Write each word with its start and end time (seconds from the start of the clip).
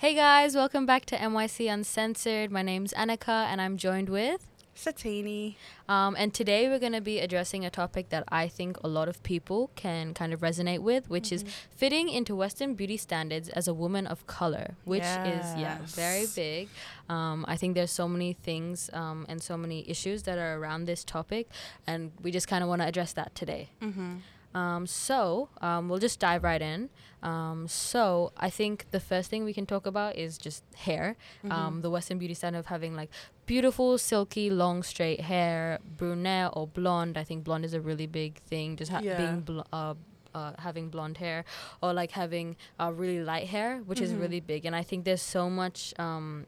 Hey 0.00 0.14
guys, 0.14 0.56
welcome 0.56 0.86
back 0.86 1.04
to 1.06 1.16
MYC 1.16 1.70
Uncensored. 1.70 2.50
My 2.50 2.62
name's 2.62 2.94
Anika 2.94 3.44
and 3.44 3.60
I'm 3.60 3.76
joined 3.76 4.08
with. 4.08 4.46
Satini. 4.74 5.56
Um, 5.90 6.16
and 6.18 6.32
today 6.32 6.70
we're 6.70 6.78
going 6.78 6.94
to 6.94 7.02
be 7.02 7.20
addressing 7.20 7.66
a 7.66 7.70
topic 7.70 8.08
that 8.08 8.24
I 8.30 8.48
think 8.48 8.78
a 8.82 8.88
lot 8.88 9.10
of 9.10 9.22
people 9.22 9.70
can 9.76 10.14
kind 10.14 10.32
of 10.32 10.40
resonate 10.40 10.78
with, 10.78 11.10
which 11.10 11.30
is 11.30 11.44
fitting 11.76 12.08
into 12.08 12.34
Western 12.34 12.72
beauty 12.72 12.96
standards 12.96 13.50
as 13.50 13.68
a 13.68 13.74
woman 13.74 14.06
of 14.06 14.26
color, 14.26 14.74
which 14.84 15.02
is, 15.02 15.44
yeah, 15.58 15.76
very 15.88 16.24
big. 16.34 16.70
Um, 17.10 17.44
I 17.46 17.58
think 17.58 17.74
there's 17.74 17.92
so 17.92 18.08
many 18.08 18.32
things 18.32 18.88
um, 18.94 19.26
and 19.28 19.42
so 19.42 19.58
many 19.58 19.86
issues 19.86 20.22
that 20.22 20.38
are 20.38 20.56
around 20.56 20.86
this 20.86 21.04
topic, 21.04 21.50
and 21.86 22.12
we 22.22 22.30
just 22.30 22.48
kind 22.48 22.62
of 22.62 22.70
want 22.70 22.80
to 22.80 22.88
address 22.88 23.12
that 23.12 23.34
today. 23.34 23.68
Mm-hmm. 23.82 24.14
Um, 24.54 24.86
so 24.86 25.48
um, 25.60 25.88
we'll 25.88 25.98
just 26.00 26.18
dive 26.18 26.42
right 26.42 26.60
in. 26.60 26.90
Um, 27.22 27.68
so 27.68 28.32
I 28.36 28.50
think 28.50 28.86
the 28.90 28.98
first 29.00 29.30
thing 29.30 29.44
we 29.44 29.52
can 29.52 29.66
talk 29.66 29.86
about 29.86 30.16
is 30.16 30.38
just 30.38 30.64
hair. 30.74 31.16
Mm-hmm. 31.44 31.52
Um, 31.52 31.80
the 31.82 31.90
Western 31.90 32.18
beauty 32.18 32.34
standard 32.34 32.58
of 32.60 32.66
having 32.66 32.96
like 32.96 33.10
beautiful, 33.46 33.96
silky, 33.98 34.50
long, 34.50 34.82
straight 34.82 35.20
hair, 35.20 35.78
brunette 35.96 36.50
or 36.54 36.66
blonde. 36.66 37.16
I 37.16 37.24
think 37.24 37.44
blonde 37.44 37.64
is 37.64 37.74
a 37.74 37.80
really 37.80 38.06
big 38.06 38.38
thing. 38.42 38.76
Just 38.76 38.90
ha- 38.90 39.00
Yeah. 39.02 39.16
being 39.18 39.40
bl- 39.42 39.60
uh, 39.72 39.94
uh, 40.34 40.52
having 40.58 40.88
blonde 40.90 41.18
hair 41.18 41.44
or 41.82 41.92
like 41.92 42.12
having 42.12 42.56
uh, 42.80 42.92
really 42.94 43.22
light 43.22 43.48
hair, 43.48 43.78
which 43.86 44.00
is 44.00 44.12
Mhm. 44.12 44.20
really 44.20 44.40
big. 44.40 44.64
And 44.64 44.74
I 44.74 44.82
think 44.82 45.04
there's 45.04 45.22
so 45.22 45.48
much. 45.50 45.94
Um, 45.98 46.46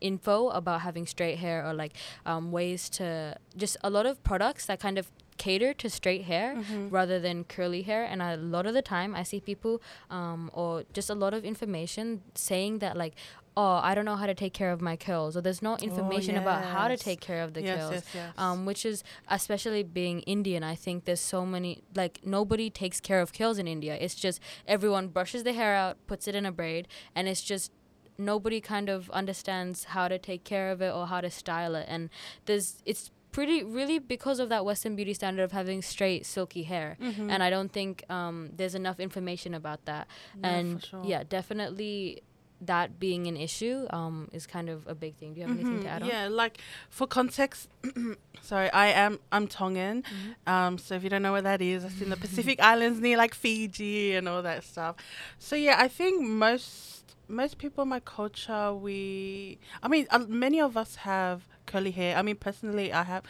info 0.00 0.48
about 0.50 0.82
having 0.82 1.04
straight 1.06 1.38
hair 1.38 1.66
or 1.66 1.74
like 1.74 1.92
um, 2.24 2.52
ways 2.52 2.88
to 2.88 3.36
just 3.56 3.76
a 3.82 3.90
lot 3.90 4.06
of 4.06 4.22
products 4.22 4.66
that 4.66 4.78
kind 4.78 4.96
of 4.96 5.10
cater 5.38 5.72
to 5.82 5.88
straight 5.88 6.24
hair 6.24 6.48
Mm-hmm. 6.58 6.88
rather 6.90 7.18
than 7.20 7.44
curly 7.44 7.82
hair 7.82 8.02
and 8.04 8.20
a 8.22 8.36
lot 8.36 8.66
of 8.66 8.74
the 8.74 8.82
time 8.82 9.14
i 9.14 9.22
see 9.22 9.40
people 9.40 9.80
um, 10.10 10.50
or 10.52 10.84
just 10.92 11.08
a 11.10 11.14
lot 11.14 11.32
of 11.34 11.44
information 11.44 12.22
saying 12.34 12.78
that 12.80 12.96
like 12.96 13.14
oh 13.56 13.80
i 13.88 13.94
don't 13.94 14.04
know 14.04 14.16
how 14.22 14.26
to 14.26 14.34
take 14.34 14.52
care 14.60 14.70
of 14.76 14.80
my 14.80 14.96
curls 14.96 15.36
or 15.36 15.40
there's 15.40 15.62
no 15.62 15.76
information 15.88 16.36
about 16.36 16.64
how 16.64 16.86
to 16.88 16.94
Oh, 16.94 16.96
take 17.10 17.20
care 17.20 17.42
of 17.46 17.54
the 17.54 17.62
yes, 17.62 17.78
curls 17.78 17.92
yes, 17.94 18.04
yes. 18.14 18.32
um, 18.44 18.66
which 18.66 18.84
is 18.86 19.02
especially 19.28 19.82
being 19.82 20.20
Indian. 20.36 20.62
I 20.62 20.74
think 20.84 21.04
there's 21.06 21.20
so 21.36 21.44
many 21.54 21.82
like 21.94 22.20
nobody 22.24 22.70
takes 22.70 22.98
care 23.00 23.20
of 23.20 23.32
curls 23.32 23.58
in 23.58 23.66
India. 23.76 23.94
It's 24.04 24.14
just 24.14 24.40
everyone 24.66 25.08
brushes 25.08 25.42
their 25.44 25.54
hair 25.62 25.74
out, 25.74 25.96
puts 26.06 26.26
it 26.28 26.34
in 26.34 26.44
a 26.46 26.52
braid, 26.52 26.88
and 27.14 27.28
it's 27.28 27.42
just 27.42 27.70
nobody 28.18 28.60
kind 28.60 28.88
of 28.88 29.08
understands 29.10 29.84
how 29.94 30.08
to 30.08 30.18
take 30.18 30.42
care 30.44 30.70
of 30.72 30.80
it 30.82 30.92
or 30.92 31.06
how 31.06 31.20
to 31.20 31.30
style 31.30 31.74
it. 31.80 31.86
And 31.88 32.10
there's 32.46 32.82
it's 32.84 33.10
pretty 33.32 33.62
really 33.62 33.98
because 33.98 34.38
of 34.40 34.48
that 34.48 34.64
Western 34.64 34.96
beauty 34.96 35.14
standard 35.14 35.42
of 35.42 35.52
having 35.52 35.82
straight 35.82 36.24
silky 36.26 36.62
hair. 36.64 36.96
Mhm. 37.00 37.30
And 37.30 37.42
I 37.42 37.50
don't 37.50 37.72
think 37.72 38.04
um, 38.10 38.50
there's 38.56 38.74
enough 38.74 38.98
information 39.00 39.54
about 39.54 39.84
that. 39.84 40.08
For 40.40 40.46
and 40.46 40.84
sure. 40.84 41.04
yeah, 41.04 41.22
definitely 41.24 42.22
that 42.60 42.98
being 42.98 43.28
an 43.28 43.36
issue 43.36 43.86
um, 43.90 44.28
is 44.32 44.44
kind 44.44 44.68
of 44.68 44.84
a 44.88 44.94
big 44.94 45.14
thing. 45.14 45.32
Do 45.34 45.40
you 45.40 45.46
have 45.46 45.54
anything 45.56 45.80
to 45.82 45.86
Mhm. 45.86 45.90
add 45.90 46.02
on? 46.02 46.08
Yeah, 46.08 46.26
like 46.28 46.58
for 46.90 47.06
context, 47.06 47.68
sorry, 48.42 48.68
I 48.72 48.86
am 48.88 49.20
I'm 49.30 49.46
Tongan. 49.46 50.02
Mhm. 50.02 50.52
Um, 50.52 50.78
so 50.78 50.96
if 50.96 51.04
you 51.04 51.10
don't 51.10 51.22
know 51.22 51.30
what 51.32 51.44
that 51.44 51.60
is, 51.62 51.84
it's 51.84 52.00
in 52.00 52.10
the 52.10 52.16
Pacific 52.26 52.60
Islands 52.60 52.98
near 53.00 53.16
like 53.16 53.34
Fiji 53.34 54.14
and 54.16 54.28
all 54.28 54.42
that 54.42 54.64
stuff. 54.64 54.96
So 55.38 55.54
yeah, 55.54 55.76
I 55.78 55.86
think 55.88 56.22
most 56.26 57.14
most 57.28 57.58
people 57.58 57.82
in 57.82 57.88
my 57.90 58.00
culture, 58.00 58.72
we, 58.74 59.58
I 59.82 59.86
mean, 59.88 60.06
uh, 60.10 60.24
many 60.28 60.60
of 60.60 60.76
us 60.78 60.96
have 60.96 61.46
curly 61.72 61.92
hair. 62.00 62.16
I 62.18 62.22
mean, 62.22 62.36
personally, 62.36 62.88
I 62.92 63.02
have. 63.12 63.22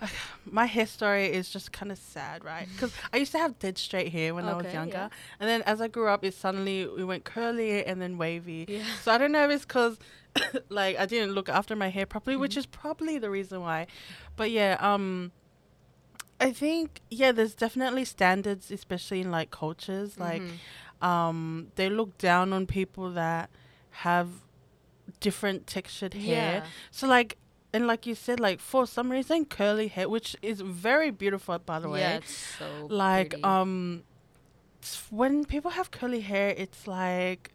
my 0.60 0.66
hair 0.66 0.86
story 0.86 1.26
is 1.38 1.46
just 1.56 1.68
kind 1.78 1.90
of 1.92 1.98
sad, 1.98 2.38
right? 2.52 2.66
Because 2.74 2.92
I 3.12 3.16
used 3.22 3.32
to 3.32 3.38
have 3.44 3.52
dead 3.64 3.76
straight 3.78 4.10
hair 4.16 4.34
when 4.36 4.44
I 4.52 4.54
was 4.60 4.72
younger, 4.78 5.04
yeah. 5.10 5.38
and 5.38 5.46
then 5.50 5.60
as 5.72 5.80
I 5.80 5.88
grew 5.88 6.08
up, 6.14 6.24
it 6.24 6.34
suddenly 6.34 6.78
we 6.98 7.04
went 7.12 7.24
curly 7.24 7.84
and 7.88 7.96
then 8.02 8.18
wavy. 8.18 8.64
Yeah. 8.68 8.82
So 9.02 9.12
I 9.14 9.18
don't 9.18 9.32
know 9.36 9.44
if 9.44 9.50
it's 9.56 9.64
because 9.64 9.98
like 10.80 10.94
I 10.98 11.06
didn't 11.06 11.32
look 11.36 11.48
after 11.48 11.74
my 11.76 11.88
hair 11.96 12.06
properly, 12.06 12.36
which 12.44 12.54
Mhm. 12.54 12.62
is 12.62 12.66
probably 12.66 13.18
the 13.18 13.30
reason 13.38 13.60
why. 13.68 13.80
But 14.36 14.48
yeah, 14.50 14.76
um 14.80 15.32
I 16.40 16.52
think 16.52 17.00
yeah, 17.10 17.32
there's 17.36 17.54
definitely 17.54 18.04
standards, 18.04 18.70
especially 18.70 19.20
in 19.20 19.30
like 19.38 19.50
cultures. 19.50 20.18
Like 20.18 20.42
Mhm. 20.42 20.58
um 21.10 21.68
they 21.78 21.88
look 21.88 22.12
down 22.18 22.52
on 22.52 22.66
people 22.66 23.06
that 23.22 23.50
have 24.06 24.28
different 25.20 25.66
textured 25.66 26.14
hair. 26.14 26.52
Yeah. 26.62 26.66
So 26.90 27.06
like 27.06 27.36
and 27.74 27.86
like 27.86 28.06
you 28.06 28.14
said, 28.14 28.38
like 28.40 28.60
for 28.60 28.86
some 28.86 29.10
reason 29.10 29.44
curly 29.46 29.88
hair, 29.88 30.08
which 30.08 30.36
is 30.42 30.60
very 30.60 31.10
beautiful 31.10 31.58
by 31.58 31.78
the 31.80 31.88
way 31.88 32.00
Yeah, 32.00 32.16
it's 32.18 32.36
so 32.58 32.86
like 32.90 33.30
pretty. 33.30 33.44
um 33.44 34.02
when 35.10 35.44
people 35.44 35.70
have 35.70 35.90
curly 35.90 36.20
hair 36.20 36.54
it's 36.56 36.86
like 36.88 37.52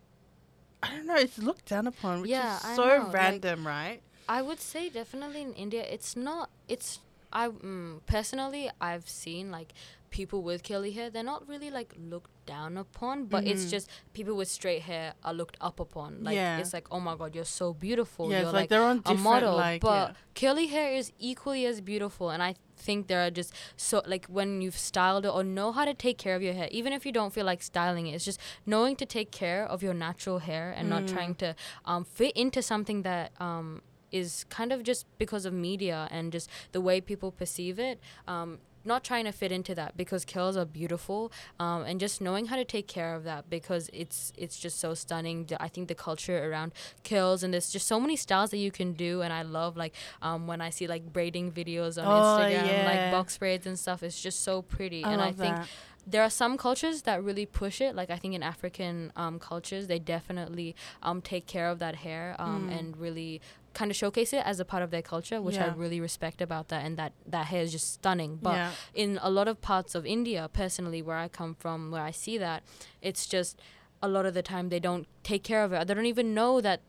i 0.81 0.88
don't 0.91 1.05
know 1.05 1.16
it's 1.16 1.38
looked 1.38 1.66
down 1.66 1.85
upon 1.88 2.22
which 2.22 2.29
Yeah, 2.31 2.55
is 2.55 2.61
so 2.75 2.85
know, 2.88 3.03
like- 3.05 3.13
random 3.13 3.67
right 3.67 4.01
I 4.29 4.41
would 4.41 4.59
say 4.59 4.89
definitely 4.89 5.41
in 5.41 5.53
India, 5.53 5.83
it's 5.89 6.17
not. 6.17 6.49
It's 6.67 6.99
I 7.32 7.48
mm, 7.50 8.00
personally 8.06 8.70
I've 8.80 9.08
seen 9.10 9.52
like 9.52 9.74
people 10.10 10.42
with 10.42 10.64
curly 10.64 10.92
hair. 10.92 11.10
They're 11.10 11.24
not 11.24 11.48
really 11.50 11.70
like 11.70 11.94
looked 12.00 12.32
down 12.46 12.78
upon, 12.78 13.26
but 13.26 13.46
it's 13.46 13.66
Mhm. 13.66 13.72
just 13.72 13.90
people 14.14 14.36
with 14.38 14.48
straight 14.48 14.84
hair 14.84 15.14
are 15.24 15.34
looked 15.34 15.58
up 15.60 15.80
upon. 15.82 16.24
Like 16.24 16.36
Yeah. 16.36 16.60
it's 16.60 16.72
like, 16.74 16.88
oh 16.90 17.02
my 17.02 17.16
god, 17.18 17.36
you're 17.36 17.44
so 17.44 17.74
beautiful. 17.74 18.32
yeah 18.32 18.38
you're 18.40 18.46
like, 18.48 18.54
like, 18.54 18.70
they're 18.70 18.82
on 18.84 19.02
a 19.06 19.14
model, 19.16 19.56
like 19.58 19.82
but 19.82 20.10
yeah. 20.10 20.14
curly 20.34 20.68
hair 20.68 20.94
is 20.94 21.12
equally 21.20 21.66
as 21.66 21.82
beautiful. 21.82 22.30
And 22.30 22.42
I 22.42 22.56
think 22.78 23.08
there 23.08 23.22
are 23.26 23.30
just 23.32 23.52
so 23.76 24.02
like 24.06 24.26
when 24.28 24.62
you've 24.62 24.78
styled 24.78 25.26
it 25.26 25.30
or 25.34 25.44
know 25.44 25.74
how 25.74 25.84
to 25.84 25.94
take 25.94 26.18
care 26.18 26.36
of 26.38 26.42
your 26.42 26.54
hair, 26.54 26.70
even 26.72 26.94
if 26.94 27.06
you 27.06 27.12
don't 27.12 27.34
feel 27.34 27.46
like 27.46 27.62
styling 27.62 28.08
it, 28.08 28.14
it's 28.16 28.24
just 28.24 28.40
knowing 28.66 28.96
to 28.96 29.06
take 29.06 29.32
care 29.32 29.66
of 29.66 29.84
your 29.84 29.94
natural 29.94 30.40
hair 30.40 30.72
and 30.72 30.90
not 30.90 31.04
Mm. 31.04 31.14
trying 31.14 31.36
to 31.36 31.54
um, 31.84 32.06
fit 32.06 32.32
into 32.38 32.62
something 32.62 33.02
that 33.02 33.34
um, 33.42 33.82
is 34.17 34.45
kind 34.50 34.72
of 34.72 34.83
just 34.83 35.05
because 35.17 35.45
of 35.45 35.53
media 35.53 36.07
and 36.11 36.31
just 36.31 36.50
the 36.72 36.81
way 36.81 37.01
people 37.01 37.31
perceive 37.31 37.79
it. 37.79 38.00
Um, 38.28 38.59
not 38.85 39.03
trying 39.03 39.25
to 39.25 39.33
fit 39.33 39.51
into 39.51 39.75
that 39.75 39.97
because 39.97 40.23
curls 40.23 40.55
are 40.55 40.63
beautiful 40.63 41.29
um, 41.59 41.83
and 41.83 42.00
just 42.00 42.22
knowing 42.22 42.45
how 42.45 42.55
to 42.55 42.63
take 42.63 42.88
care 42.88 43.13
of 43.16 43.25
that 43.25 43.50
because 43.50 43.89
it's 43.91 44.31
it's 44.38 44.57
just 44.57 44.79
so 44.79 44.94
stunning 44.94 45.45
i 45.59 45.67
think 45.67 45.89
the 45.89 45.95
culture 45.95 46.50
around 46.50 46.72
curls 47.03 47.44
and 47.44 47.53
there's 47.53 47.69
just 47.69 47.85
so 47.85 48.00
many 48.00 48.16
styles 48.16 48.50
that 48.51 48.59
you 48.59 48.72
can 48.72 48.94
do 48.94 49.22
and 49.22 49.33
i 49.33 49.41
love 49.41 49.75
like 49.75 49.94
um, 50.22 50.47
when 50.47 50.61
i 50.61 50.69
see 50.69 50.88
like 50.88 51.11
braiding 51.11 51.51
videos 51.51 52.01
on 52.01 52.05
Oh, 52.07 52.41
instagram 52.45 52.85
like 52.85 53.11
box 53.11 53.38
braids 53.38 53.67
and 53.67 53.78
stuff 53.78 54.03
it's 54.03 54.22
just 54.22 54.41
so 54.41 54.61
pretty 54.61 55.03
I 55.03 55.11
and 55.11 55.22
i 55.22 55.31
think 55.34 55.57
that. 55.57 55.67
There 56.09 56.23
are 56.23 56.29
some 56.29 56.57
cultures 56.57 57.01
that 57.07 57.22
really 57.22 57.45
push 57.45 57.78
it 57.81 57.94
like 58.00 58.09
i 58.09 58.16
think 58.22 58.34
in 58.34 58.41
african 58.41 59.12
um, 59.18 59.38
cultures 59.40 59.88
they 59.88 60.00
definitely 60.00 60.69
um, 61.03 61.22
take 61.22 61.45
care 61.45 61.68
of 61.69 61.79
that 61.79 61.95
hair 62.06 62.35
um, 62.40 62.68
Mm. 62.69 62.78
and 62.79 62.85
really 62.97 63.41
kind 63.73 63.91
of 63.91 63.97
showcase 63.97 64.31
it 64.34 64.41
as 64.51 64.59
a 64.59 64.66
part 64.66 64.81
of 64.84 64.90
their 64.90 65.01
culture 65.13 65.40
which 65.41 65.59
i 65.59 65.67
really 65.84 66.00
respect 66.09 66.41
about 66.41 66.66
that 66.69 66.81
and 66.85 66.97
that 66.97 67.12
that 67.34 67.46
hair 67.51 67.62
is 67.62 67.72
just 67.78 67.88
stunning 67.94 68.40
but 68.41 68.56
yeah 68.56 68.72
in 69.03 69.19
a 69.22 69.29
lot 69.29 69.47
of 69.47 69.56
parts 69.62 69.94
of 69.96 70.06
india 70.06 70.50
personally 70.62 71.01
where 71.01 71.17
i 71.17 71.28
come 71.28 71.53
from 71.53 71.91
where 71.91 72.01
i 72.01 72.13
see 72.23 72.38
that 72.40 72.63
it's 73.01 73.25
just 73.28 73.59
a 74.01 74.07
lot 74.07 74.25
of 74.25 74.34
the 74.34 74.41
time 74.53 74.69
they 74.69 74.79
don't 74.79 75.06
take 75.23 75.44
care 75.44 75.63
of 75.63 75.73
it 75.73 75.88
they 75.88 75.94
don't 75.94 76.06
even 76.16 76.34
know 76.34 76.59
that 76.62 76.79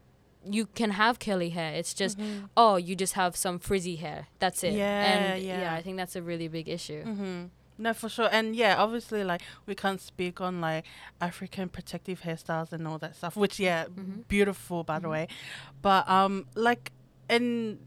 you 0.56 0.64
can 0.80 0.90
have 0.92 1.18
curly 1.18 1.50
hair 1.50 1.72
it's 1.74 1.92
just 1.92 2.16
Mhm. 2.18 2.48
oh 2.56 2.76
you 2.76 2.94
just 3.04 3.14
have 3.22 3.36
some 3.36 3.58
frizzy 3.58 3.96
hair 3.96 4.28
that's 4.38 4.62
it 4.64 4.74
Yeah, 4.74 5.14
and 5.14 5.42
yeah 5.42 5.60
yeah. 5.62 5.74
i 5.74 5.82
think 5.82 5.96
that's 5.98 6.16
a 6.16 6.22
really 6.22 6.48
big 6.48 6.68
issue 6.68 7.02
Mm-hmm. 7.04 7.46
No, 7.78 7.94
for 7.94 8.08
sure. 8.08 8.28
And 8.32 8.56
yeah, 8.56 8.74
obviously, 8.76 9.22
like, 9.22 9.40
we 9.66 9.74
can't 9.76 10.00
speak 10.00 10.40
on, 10.40 10.60
like, 10.60 10.84
African 11.20 11.68
protective 11.68 12.22
hairstyles 12.22 12.72
and 12.72 12.86
all 12.88 12.98
that 12.98 13.14
stuff, 13.14 13.36
which, 13.36 13.60
yeah, 13.60 13.84
Mhm. 13.86 14.26
beautiful, 14.26 14.82
by 14.82 14.98
the 14.98 15.06
Mhm. 15.06 15.10
way. 15.12 15.28
But, 15.80 16.08
um, 16.08 16.46
like, 16.56 16.90
and 17.28 17.78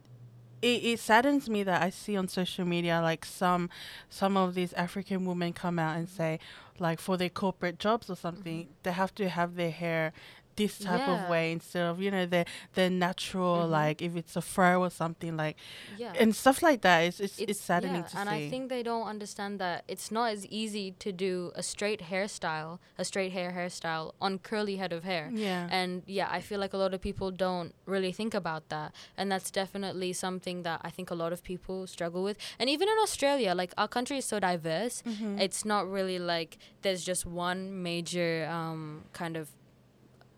it, 0.62 0.84
it 0.86 1.00
saddens 1.00 1.50
me 1.50 1.64
that 1.64 1.82
I 1.82 1.90
see 1.90 2.16
on 2.16 2.28
social 2.30 2.66
media, 2.66 3.02
like, 3.02 3.26
some, 3.26 3.70
some 4.10 4.38
of 4.38 4.54
these 4.54 4.72
African 4.74 5.26
women 5.26 5.52
come 5.54 5.78
out 5.78 5.98
and 5.98 6.08
say, 6.08 6.40
like, 6.80 7.00
for 7.00 7.18
their 7.18 7.30
corporate 7.30 7.78
jobs 7.78 8.10
or 8.10 8.16
something, 8.16 8.70
they 8.84 8.92
have 8.92 9.14
to 9.16 9.28
have 9.28 9.56
their 9.56 9.72
hair 9.72 10.14
this 10.56 10.78
type 10.80 11.02
Mm-hmm. 11.02 11.12
Yeah. 11.12 11.24
of 11.24 11.30
way 11.30 11.52
instead 11.52 11.84
of, 11.86 12.02
you 12.02 12.12
know, 12.12 12.26
their, 12.26 12.46
their 12.74 12.90
natural, 12.90 13.66
Mhm. 13.66 13.70
like, 13.70 14.02
if 14.02 14.16
it's 14.16 14.36
a 14.36 14.42
fro 14.42 14.82
or 14.82 14.90
something, 14.90 15.36
like, 15.38 15.56
yeah 15.98 16.14
and 16.20 16.36
stuff 16.36 16.62
like 16.62 16.82
that. 16.82 17.00
It's, 17.02 17.20
it's, 17.20 17.40
it's, 17.40 17.60
saddening 17.60 18.02
yeah, 18.04 18.08
to 18.08 18.18
and 18.20 18.30
see. 18.30 18.36
I 18.48 18.50
think 18.50 18.70
they 18.70 18.84
don't 18.84 19.08
understand 19.08 19.60
that 19.60 19.84
it's 19.88 20.12
not 20.12 20.32
as 20.32 20.46
easy 20.48 20.92
to 21.00 21.12
do 21.12 21.52
a 21.56 21.64
straight 21.64 22.02
hairstyle, 22.12 22.80
a 22.98 23.06
straight 23.06 23.32
hair 23.32 23.52
hairstyle 23.52 24.14
on 24.22 24.40
curly 24.40 24.76
head 24.78 24.92
of 24.94 25.04
hair. 25.04 25.30
yeah. 25.34 25.68
And 25.72 26.04
yeah, 26.06 26.28
I 26.32 26.42
feel 26.42 26.60
like 26.60 26.74
a 26.74 26.78
lot 26.78 26.94
of 26.94 27.02
people 27.02 27.32
don't 27.32 27.74
really 27.86 28.12
think 28.12 28.34
about 28.34 28.70
that. 28.70 28.94
And 29.18 29.32
that's 29.32 29.52
definitely 29.52 30.14
something 30.14 30.64
that 30.64 30.82
I 30.84 30.90
think 30.90 31.10
a 31.12 31.16
lot 31.16 31.32
of 31.34 31.44
people 31.44 31.88
struggle 31.88 32.24
with. 32.24 32.38
And 32.60 32.70
even 32.70 32.88
in 32.90 32.96
Australia, 33.02 33.56
like 33.56 33.74
our 33.78 33.88
country 33.88 34.18
is 34.18 34.26
so 34.26 34.40
diverse, 34.40 35.02
Mhm. 35.04 35.40
it's 35.40 35.64
not 35.66 35.90
really 35.90 36.20
like 36.20 36.58
there's 36.82 37.04
just 37.04 37.26
one 37.26 37.82
major 37.84 38.48
um, 38.52 39.04
kind 39.14 39.38
of 39.38 39.50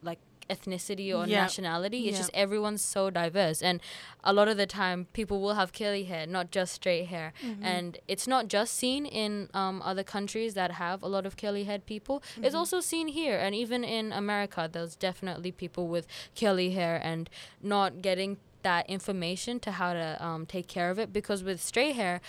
like 0.04 0.20
ethnicity 0.50 1.08
or 1.18 1.26
Yeah. 1.26 1.42
nationality. 1.44 2.08
It's 2.08 2.16
Yeah. 2.16 2.18
just 2.24 2.32
everyone's 2.34 2.82
so 2.82 3.10
diverse, 3.10 3.62
and 3.62 3.80
a 4.26 4.34
lot 4.34 4.48
of 4.50 4.58
the 4.58 4.66
time 4.68 5.08
people 5.14 5.40
will 5.42 5.54
have 5.54 5.72
curly 5.72 6.04
hair, 6.04 6.28
not 6.28 6.52
just 6.52 6.74
straight 6.74 7.06
hair. 7.06 7.34
Mm-hmm. 7.42 7.64
And 7.64 7.98
it's 8.10 8.28
not 8.28 8.50
just 8.50 8.74
seen 8.76 9.06
in 9.06 9.50
um, 9.54 9.82
other 9.82 10.04
countries 10.04 10.54
that 10.56 10.72
have 10.74 11.02
a 11.02 11.08
lot 11.08 11.26
of 11.26 11.38
curly 11.38 11.64
haired 11.64 11.86
people. 11.86 12.20
Mm-hmm. 12.20 12.44
It's 12.46 12.56
also 12.56 12.82
seen 12.82 13.08
here, 13.08 13.38
and 13.38 13.56
even 13.56 13.84
in 13.86 14.12
America, 14.12 14.70
there's 14.72 14.96
definitely 14.98 15.52
people 15.54 15.88
with 15.88 16.08
curly 16.38 16.72
hair 16.72 17.00
and 17.02 17.30
not 17.62 18.02
getting 18.02 18.38
that 18.64 18.90
information 18.90 19.60
to 19.60 19.72
how 19.74 19.94
to 19.94 20.24
um, 20.26 20.46
take 20.46 20.68
care 20.68 20.90
of 20.90 20.98
it 20.98 21.12
because 21.12 21.44
with 21.44 21.62
straight 21.62 21.96
hair 21.98 22.22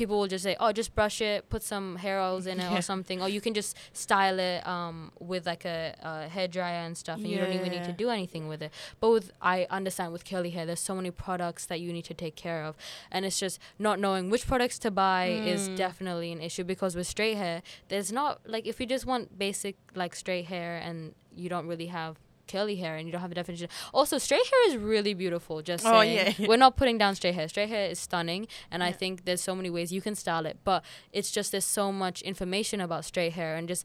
people 0.00 0.16
will 0.20 0.30
just 0.36 0.44
say 0.48 0.54
oh 0.62 0.70
just 0.80 0.90
brush 0.98 1.18
it 1.30 1.38
put 1.54 1.62
some 1.72 1.86
hair 2.04 2.18
oils 2.26 2.46
in 2.52 2.56
it 2.64 2.68
Yeah. 2.70 2.78
or 2.78 2.82
something 2.92 3.18
or 3.22 3.28
you 3.36 3.40
can 3.46 3.54
just 3.60 3.70
style 4.04 4.38
it 4.50 4.60
um, 4.74 4.96
with 5.30 5.44
like 5.52 5.64
a, 5.76 5.80
a 6.12 6.28
hair 6.34 6.48
dryer 6.56 6.82
and 6.88 6.96
stuff 7.04 7.18
and 7.22 7.28
you 7.32 7.38
don't 7.42 7.52
even 7.60 7.70
need 7.76 7.84
to 7.92 7.96
do 8.04 8.08
anything 8.18 8.44
with 8.52 8.60
it 8.66 8.70
but 9.00 9.10
with 9.16 9.26
i 9.54 9.56
understand 9.78 10.08
with 10.14 10.24
curly 10.30 10.50
hair 10.56 10.64
there's 10.68 10.84
so 10.90 10.94
many 11.00 11.10
products 11.26 11.62
that 11.70 11.78
you 11.84 11.90
need 11.96 12.06
to 12.12 12.14
take 12.24 12.36
care 12.46 12.60
of 12.68 12.72
and 13.14 13.20
it's 13.26 13.38
just 13.46 13.56
not 13.78 13.96
knowing 14.04 14.24
which 14.34 14.44
products 14.52 14.78
to 14.84 14.90
buy 15.04 15.24
is 15.54 15.60
Mm. 15.68 15.76
definitely 15.86 16.30
an 16.36 16.40
issue 16.48 16.64
because 16.74 16.92
with 16.98 17.06
straight 17.16 17.36
hair 17.44 17.56
there's 17.90 18.10
not 18.20 18.32
like 18.54 18.64
if 18.72 18.80
you 18.80 18.86
just 18.96 19.06
want 19.12 19.24
basic 19.46 19.76
like 20.02 20.12
straight 20.24 20.46
hair 20.54 20.72
and 20.88 21.14
you 21.42 21.48
don't 21.54 21.66
really 21.72 21.90
have 22.00 22.12
curly 22.52 22.76
hair 22.82 22.94
and 22.96 23.06
you 23.06 23.12
don't 23.12 23.20
have 23.26 23.30
a 23.36 23.40
definition. 23.42 23.68
Also 23.92 24.18
straight 24.26 24.46
hair 24.52 24.62
is 24.68 24.76
really 24.92 25.14
beautiful 25.24 25.62
just 25.62 25.84
Oh, 25.86 26.00
saying. 26.00 26.34
yeah. 26.38 26.46
we're 26.48 26.62
not 26.66 26.74
putting 26.80 26.98
down 27.02 27.12
straight 27.20 27.34
hair. 27.34 27.48
Straight 27.48 27.68
hair 27.74 27.86
is 27.94 27.98
stunning 28.08 28.42
and 28.72 28.80
i 28.88 28.92
think 29.00 29.24
there's 29.26 29.42
so 29.50 29.54
many 29.60 29.70
ways 29.76 29.92
you 29.96 30.02
can 30.06 30.14
style 30.14 30.46
it 30.50 30.56
but 30.70 30.80
it's 31.18 31.30
just 31.36 31.48
there's 31.52 31.70
so 31.80 31.86
much 32.04 32.22
information 32.32 32.78
about 32.86 33.04
straight 33.04 33.32
hair 33.40 33.52
and 33.56 33.68
just 33.68 33.82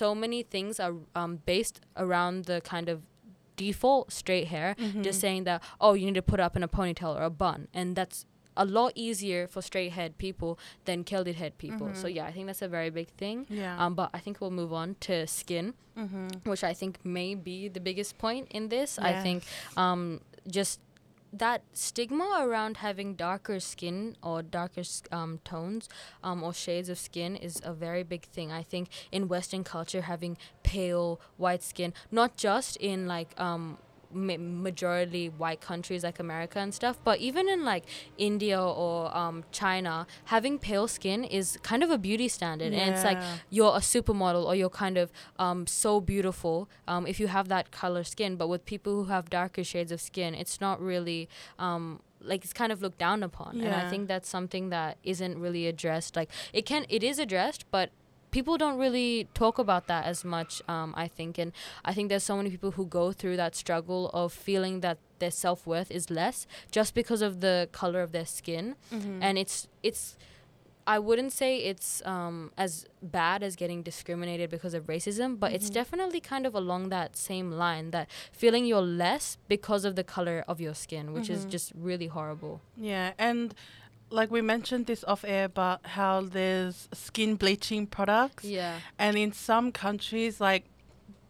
so 0.00 0.08
many 0.14 0.42
things 0.54 0.80
are 0.80 0.94
um, 1.20 1.32
based 1.52 1.76
around 1.96 2.44
the 2.46 2.58
kind 2.72 2.88
of 2.88 3.02
default 3.56 4.12
straight 4.12 4.48
hair. 4.48 4.74
Mm-hmm. 4.78 5.02
just 5.02 5.20
saying 5.20 5.44
that 5.44 5.62
oh 5.80 5.94
you 5.94 6.06
need 6.06 6.14
to 6.22 6.22
put 6.32 6.40
up 6.40 6.56
in 6.56 6.62
a 6.62 6.68
ponytail 6.68 7.12
or 7.18 7.22
a 7.22 7.30
bun 7.44 7.68
and 7.72 7.96
that's 7.96 8.26
a 8.56 8.64
lot 8.64 8.92
easier 8.94 9.46
for 9.46 9.62
straight 9.62 9.92
head 9.92 10.16
people 10.18 10.58
than 10.84 11.04
curly 11.04 11.32
head 11.32 11.56
people 11.58 11.90
so 11.94 12.06
yeah 12.06 12.24
i 12.24 12.32
think 12.32 12.46
that's 12.46 12.62
a 12.62 12.68
very 12.68 12.90
big 12.90 13.08
thing 13.16 13.46
yeah. 13.48 13.76
um, 13.84 13.94
but 13.94 14.10
i 14.14 14.18
think 14.18 14.40
we'll 14.40 14.50
move 14.50 14.72
on 14.72 14.96
to 15.00 15.26
skin 15.26 15.74
mm-hmm. 15.96 16.28
which 16.44 16.64
i 16.64 16.72
think 16.72 16.98
may 17.04 17.34
be 17.34 17.68
the 17.68 17.80
biggest 17.80 18.18
point 18.18 18.46
in 18.50 18.68
this 18.68 18.98
i 18.98 19.22
think 19.22 19.44
um, 19.76 20.20
just 20.48 20.80
that 21.38 21.62
stigma 21.72 22.38
around 22.40 22.78
having 22.78 23.14
darker 23.14 23.60
skin 23.60 24.16
or 24.22 24.42
darker 24.42 24.82
um, 25.12 25.38
tones 25.44 25.88
um, 26.22 26.42
or 26.42 26.54
shades 26.54 26.88
of 26.88 26.98
skin 26.98 27.36
is 27.36 27.60
a 27.64 27.72
very 27.72 28.02
big 28.02 28.24
thing. 28.24 28.52
I 28.52 28.62
think 28.62 28.88
in 29.12 29.28
Western 29.28 29.64
culture, 29.64 30.02
having 30.02 30.36
pale 30.62 31.20
white 31.36 31.62
skin, 31.62 31.92
not 32.10 32.36
just 32.36 32.76
in 32.76 33.06
like 33.06 33.38
um, 33.40 33.78
ma- 34.12 34.36
majority 34.38 35.28
white 35.28 35.60
countries 35.60 36.02
like 36.04 36.18
America 36.18 36.58
and 36.58 36.72
stuff, 36.74 36.98
but 37.04 37.18
even 37.20 37.48
in 37.48 37.64
like 37.64 37.84
India 38.18 38.60
or 38.60 39.14
um, 39.16 39.44
China, 39.52 40.06
having 40.26 40.58
pale 40.58 40.88
skin 40.88 41.24
is 41.24 41.58
kind 41.62 41.82
of 41.82 41.90
a 41.90 41.98
beauty 41.98 42.28
standard, 42.28 42.72
and 42.72 42.94
it's 42.94 43.04
like 43.04 43.18
you're 43.50 43.74
a 43.76 43.80
supermodel 43.80 44.44
or 44.44 44.54
you're 44.54 44.70
kind 44.70 44.98
of 44.98 45.10
um, 45.38 45.66
so 45.66 46.00
beautiful 46.00 46.68
um, 46.88 47.06
if 47.06 47.18
you 47.20 47.26
have 47.28 47.48
that 47.48 47.70
color 47.70 48.04
skin. 48.04 48.36
But 48.36 48.48
with 48.48 48.64
people 48.64 48.92
who 48.94 49.04
have 49.10 49.30
darker 49.30 49.64
shades 49.64 49.92
of 49.92 50.00
skin, 50.00 50.34
it's 50.34 50.60
not 50.60 50.80
really. 50.80 51.28
Um, 51.58 52.00
like 52.22 52.42
it's 52.42 52.52
kind 52.54 52.72
of 52.72 52.80
looked 52.82 52.98
down 52.98 53.22
upon 53.22 53.60
and 53.60 53.74
i 53.74 53.88
think 53.90 54.08
that's 54.08 54.28
something 54.28 54.70
that 54.70 54.96
isn't 55.04 55.38
really 55.38 55.66
addressed 55.68 56.16
like 56.16 56.30
it 56.52 56.64
can 56.66 56.84
it 56.88 57.04
is 57.04 57.18
addressed 57.18 57.70
but 57.70 57.90
people 58.36 58.56
don't 58.62 58.78
really 58.86 59.10
talk 59.42 59.56
about 59.64 59.84
that 59.92 60.04
as 60.12 60.20
much 60.36 60.52
um, 60.74 60.90
i 61.04 61.06
think 61.16 61.32
and 61.42 61.50
i 61.88 61.92
think 61.94 62.04
there's 62.10 62.26
so 62.32 62.36
many 62.40 62.50
people 62.54 62.72
who 62.78 62.84
go 63.00 63.04
through 63.18 63.36
that 63.42 63.52
struggle 63.62 64.02
of 64.22 64.28
feeling 64.48 64.74
that 64.86 64.98
their 65.22 65.30
self-worth 65.44 65.90
is 65.98 66.04
less 66.20 66.38
just 66.78 66.90
because 67.00 67.22
of 67.28 67.32
the 67.46 67.56
color 67.82 68.00
of 68.06 68.10
their 68.16 68.28
skin 68.38 68.64
Mm-hmm. 68.94 69.18
and 69.26 69.34
it's 69.42 69.56
it's 69.90 70.02
I 70.96 70.98
wouldn't 71.06 71.32
say 71.32 71.50
it's 71.70 71.88
um, 72.14 72.36
as 72.66 72.72
bad 73.02 73.38
as 73.42 73.52
getting 73.62 73.80
discriminated 73.82 74.48
because 74.56 74.72
of 74.78 74.82
racism, 74.94 75.30
but 75.42 75.50
it's 75.56 75.68
Mhm. 75.70 75.78
definitely 75.80 76.20
kind 76.32 76.44
of 76.48 76.52
along 76.62 76.82
that 76.90 77.10
same 77.30 77.48
line 77.64 77.86
that 77.96 78.06
feeling 78.42 78.64
you're 78.70 78.88
less 79.06 79.24
because 79.54 79.82
of 79.88 79.92
the 80.00 80.04
color 80.16 80.38
of 80.52 80.56
your 80.66 80.74
skin, 80.84 81.04
which 81.16 81.28
is 81.36 81.40
Mhm. 81.44 81.50
just 81.56 81.68
really 81.88 82.08
horrible. 82.16 82.54
Yeah, 82.92 83.08
and 83.30 83.52
like 84.10 84.30
we 84.30 84.40
mentioned 84.40 84.86
this 84.86 85.04
off 85.04 85.24
air 85.26 85.44
about 85.46 85.84
how 85.86 86.20
there's 86.20 86.88
skin 86.92 87.36
bleaching 87.36 87.86
products, 87.86 88.44
Yeah. 88.44 88.78
and 88.98 89.16
in 89.16 89.32
some 89.32 89.72
countries, 89.72 90.40
like 90.40 90.64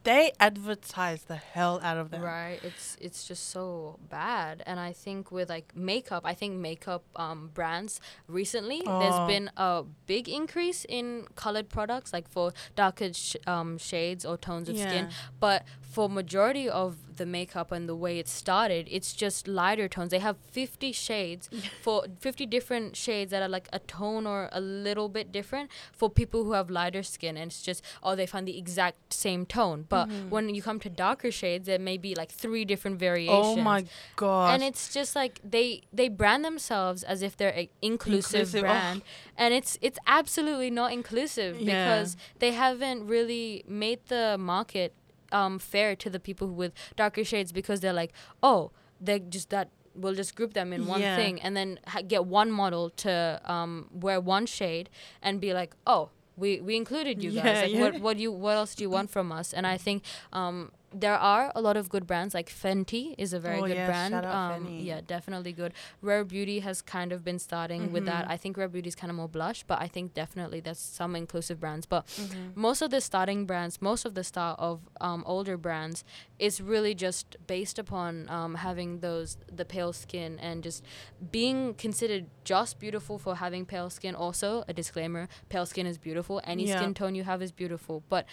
they 0.04 0.30
advertise 0.38 1.22
the 1.24 1.34
hell 1.34 1.80
out 1.82 1.96
of 1.96 2.10
them. 2.12 2.22
Right. 2.22 2.60
It's 2.62 2.96
it's 3.00 3.26
just 3.26 3.50
so 3.50 3.98
bad. 4.08 4.62
And 4.64 4.78
I 4.78 4.92
think 4.92 5.32
with 5.32 5.48
like 5.48 5.74
makeup, 5.74 6.22
I 6.24 6.32
think 6.32 6.54
makeup 6.58 7.02
um, 7.16 7.50
brands 7.52 8.00
recently 8.28 8.82
Oh. 8.86 9.00
there's 9.00 9.26
been 9.28 9.50
a 9.56 9.82
big 10.06 10.28
increase 10.28 10.84
in 10.88 11.26
colored 11.34 11.68
products 11.68 12.12
like 12.12 12.28
for 12.28 12.52
darker 12.76 13.12
sh- 13.12 13.34
um, 13.48 13.78
shades 13.78 14.24
or 14.24 14.36
tones 14.36 14.68
of 14.68 14.78
skin. 14.78 15.08
But 15.40 15.64
for 15.80 16.08
majority 16.08 16.68
of 16.68 16.98
the 17.16 17.26
makeup 17.26 17.72
and 17.72 17.88
the 17.88 17.94
way 17.96 18.18
it 18.18 18.28
started, 18.28 18.88
it's 18.90 19.12
just 19.12 19.46
lighter 19.48 19.88
tones. 19.88 20.10
They 20.10 20.18
have 20.18 20.36
50 20.52 20.92
shades 20.92 21.48
for 21.82 22.04
50 22.20 22.46
different 22.46 22.96
shades 22.96 23.30
that 23.30 23.42
are 23.42 23.48
like 23.48 23.68
a 23.72 23.78
tone 23.80 24.26
or 24.26 24.48
a 24.52 24.60
little 24.60 25.08
bit 25.08 25.32
different 25.32 25.70
for 25.92 26.08
people 26.10 26.44
who 26.44 26.52
have 26.52 26.70
lighter 26.70 27.02
skin 27.02 27.36
and 27.36 27.50
it's 27.50 27.62
just 27.62 27.82
oh 28.02 28.14
they 28.16 28.26
find 28.26 28.46
the 28.46 28.58
exact 28.58 29.12
same 29.12 29.46
tone. 29.46 29.86
But 29.88 30.08
Mhm. 30.08 30.28
when 30.30 30.54
you 30.54 30.62
come 30.62 30.78
to 30.80 30.90
darker 30.90 31.30
shades 31.30 31.66
there 31.66 31.78
may 31.78 31.96
be 31.98 32.14
like 32.14 32.30
three 32.30 32.64
different 32.64 32.98
variations. 32.98 33.46
Oh 33.46 33.56
my 33.56 33.84
god. 34.16 34.54
and 34.54 34.62
it's 34.62 34.92
just 34.92 35.14
like 35.16 35.40
they 35.44 35.82
they 35.92 36.08
brand 36.08 36.44
themselves 36.44 37.02
as 37.02 37.22
if 37.22 37.36
they're 37.36 37.54
an 37.54 37.68
inclusive, 37.82 38.40
Inclusive, 38.40 38.58
oh. 38.60 38.66
brand 38.66 39.02
and 39.36 39.54
it's 39.54 39.78
it's 39.82 39.98
absolutely 40.06 40.70
not 40.70 40.92
inclusive 40.92 41.60
Yeah. 41.60 41.64
because 41.64 42.16
they 42.38 42.52
haven't 42.52 43.06
really 43.06 43.64
made 43.66 44.00
the 44.08 44.36
market 44.38 44.92
um, 45.32 45.58
fair 45.58 45.96
to 45.96 46.10
the 46.10 46.20
people 46.20 46.48
with 46.48 46.72
darker 46.96 47.24
shades 47.24 47.52
because 47.52 47.80
they're 47.80 47.92
like, 47.92 48.12
oh, 48.42 48.70
they're 49.00 49.18
just 49.18 49.50
that. 49.50 49.70
We'll 49.94 50.14
just 50.14 50.36
group 50.36 50.52
them 50.52 50.72
in 50.74 50.86
one 50.86 51.00
Yeah. 51.00 51.16
thing 51.16 51.40
and 51.40 51.56
then 51.56 51.80
ha- 51.86 52.02
get 52.02 52.26
one 52.26 52.50
model 52.50 52.90
to 52.90 53.40
um, 53.46 53.88
wear 53.92 54.20
one 54.20 54.44
shade 54.44 54.90
and 55.22 55.40
be 55.40 55.54
like, 55.54 55.74
oh, 55.86 56.10
we, 56.36 56.60
we 56.60 56.76
included 56.76 57.22
you 57.24 57.30
guys. 57.30 57.44
Yeah, 57.44 57.60
like, 57.62 57.72
yeah. 57.72 57.80
What 57.80 58.00
what 58.00 58.16
you 58.18 58.30
what 58.30 58.56
else 58.56 58.74
do 58.74 58.84
you 58.84 58.90
want 58.90 59.08
from 59.10 59.32
us? 59.32 59.54
And 59.54 59.66
I 59.66 59.78
think 59.78 60.02
um, 60.34 60.70
there 60.98 61.18
are 61.18 61.52
a 61.54 61.60
lot 61.60 61.76
of 61.76 61.88
good 61.88 62.06
brands. 62.06 62.32
Like 62.34 62.48
Fenty 62.48 63.14
is 63.18 63.32
a 63.32 63.40
very 63.40 63.60
Oh, 63.60 63.66
good 63.66 63.76
yeah, 63.76 63.86
brand. 63.86 64.12
shout 64.12 64.24
out 64.24 64.34
um, 64.34 64.66
Fenty. 64.66 64.84
yeah, 64.86 65.00
definitely 65.06 65.52
good. 65.52 65.72
Rare 66.00 66.24
Beauty 66.24 66.60
has 66.60 66.80
kind 66.80 67.12
of 67.12 67.22
been 67.22 67.38
starting 67.38 67.92
with 67.92 68.04
that. 68.06 68.24
Mhm. 68.26 68.30
I 68.30 68.36
think 68.36 68.56
Rare 68.56 68.68
Beauty 68.68 68.88
is 68.88 68.94
kind 68.94 69.10
of 69.10 69.16
more 69.16 69.28
blush, 69.28 69.62
but 69.70 69.78
I 69.80 69.88
think 69.88 70.14
definitely 70.14 70.60
there's 70.60 70.78
some 70.78 71.14
inclusive 71.14 71.58
brands. 71.60 71.84
But 71.86 72.06
Mhm. 72.06 72.56
most 72.56 72.80
of 72.82 72.90
the 72.90 73.00
starting 73.00 73.44
brands, 73.46 73.82
most 73.82 74.04
of 74.06 74.14
the 74.14 74.24
start 74.24 74.58
of 74.58 74.80
um, 75.00 75.22
older 75.26 75.56
brands 75.58 76.04
is 76.38 76.60
really 76.60 76.94
just 76.94 77.36
based 77.46 77.78
upon 77.78 78.28
um, 78.30 78.54
having 78.56 79.00
those 79.00 79.36
the 79.52 79.64
pale 79.64 79.92
skin 79.92 80.38
and 80.38 80.62
just 80.62 80.82
being 81.30 81.74
considered 81.74 82.26
just 82.44 82.78
beautiful 82.78 83.18
for 83.18 83.36
having 83.36 83.66
pale 83.66 83.90
skin. 83.90 84.14
Also, 84.14 84.64
a 84.68 84.72
disclaimer: 84.72 85.28
pale 85.48 85.66
skin 85.66 85.86
is 85.86 85.98
beautiful. 85.98 86.40
Any 86.44 86.64
Yeah. 86.66 86.76
skin 86.78 86.94
tone 86.94 87.14
you 87.14 87.24
have 87.24 87.42
is 87.42 87.52
beautiful, 87.52 88.02
but 88.08 88.24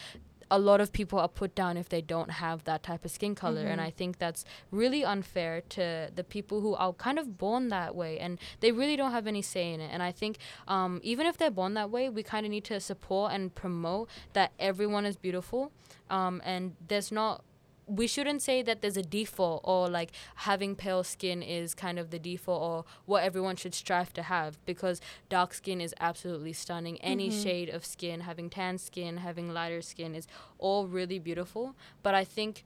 a 0.57 0.60
lot 0.69 0.79
of 0.83 0.89
people 1.00 1.17
are 1.24 1.31
put 1.41 1.51
down 1.62 1.74
if 1.83 1.88
they 1.93 2.01
don't 2.13 2.31
have 2.43 2.57
that 2.69 2.81
type 2.89 3.03
of 3.07 3.12
skin 3.17 3.33
color 3.43 3.65
and 3.74 3.79
Mhm. 3.81 3.88
i 3.89 3.91
think 4.00 4.12
that's 4.24 4.41
really 4.81 5.03
unfair 5.13 5.53
to 5.77 5.83
the 6.19 6.25
people 6.36 6.57
who 6.63 6.74
are 6.83 6.93
kind 7.07 7.17
of 7.22 7.25
born 7.43 7.63
that 7.77 7.91
way 8.01 8.13
and 8.24 8.31
they 8.62 8.72
really 8.79 8.95
don't 9.01 9.13
have 9.17 9.27
any 9.33 9.41
say 9.53 9.65
in 9.75 9.79
it 9.86 9.89
and 9.93 10.01
i 10.10 10.12
think 10.22 10.33
um, 10.75 11.00
even 11.12 11.24
if 11.31 11.36
they're 11.39 11.57
born 11.62 11.74
that 11.79 11.89
way 11.95 12.03
we 12.17 12.22
kind 12.33 12.45
of 12.45 12.51
need 12.55 12.65
to 12.74 12.79
support 12.91 13.27
and 13.36 13.43
promote 13.63 14.05
that 14.38 14.50
everyone 14.69 15.05
is 15.12 15.15
beautiful 15.27 15.62
um, 16.17 16.36
and 16.51 16.63
there's 16.89 17.12
not 17.22 17.36
we 17.88 18.08
shouldn't 18.08 18.42
say 18.42 18.62
that 18.62 18.82
there's 18.82 18.98
a 18.98 19.02
default 19.04 19.62
or 19.63 19.90
like 19.90 20.12
having 20.36 20.75
pale 20.75 21.04
skin 21.04 21.42
is 21.44 21.74
kind 21.74 22.00
of 22.00 22.10
the 22.12 22.20
default 22.20 22.62
or 22.62 22.86
what 23.06 23.24
everyone 23.24 23.56
should 23.56 23.74
strive 23.75 24.13
to 24.13 24.24
have 24.24 24.63
because 24.66 25.02
dark 25.30 25.54
skin 25.54 25.82
is 25.82 25.94
absolutely 26.00 26.54
stunning. 26.54 27.00
Any 27.02 27.30
Mhm. 27.30 27.44
shade 27.44 27.70
of 27.70 27.86
skin, 27.86 28.22
having 28.22 28.50
tan 28.50 28.78
skin, 28.78 29.18
having 29.18 29.54
lighter 29.54 29.82
skin 29.82 30.16
is 30.16 30.28
all 30.58 30.88
really 30.88 31.20
beautiful. 31.20 31.75
But 32.02 32.16
I 32.16 32.24
think 32.24 32.63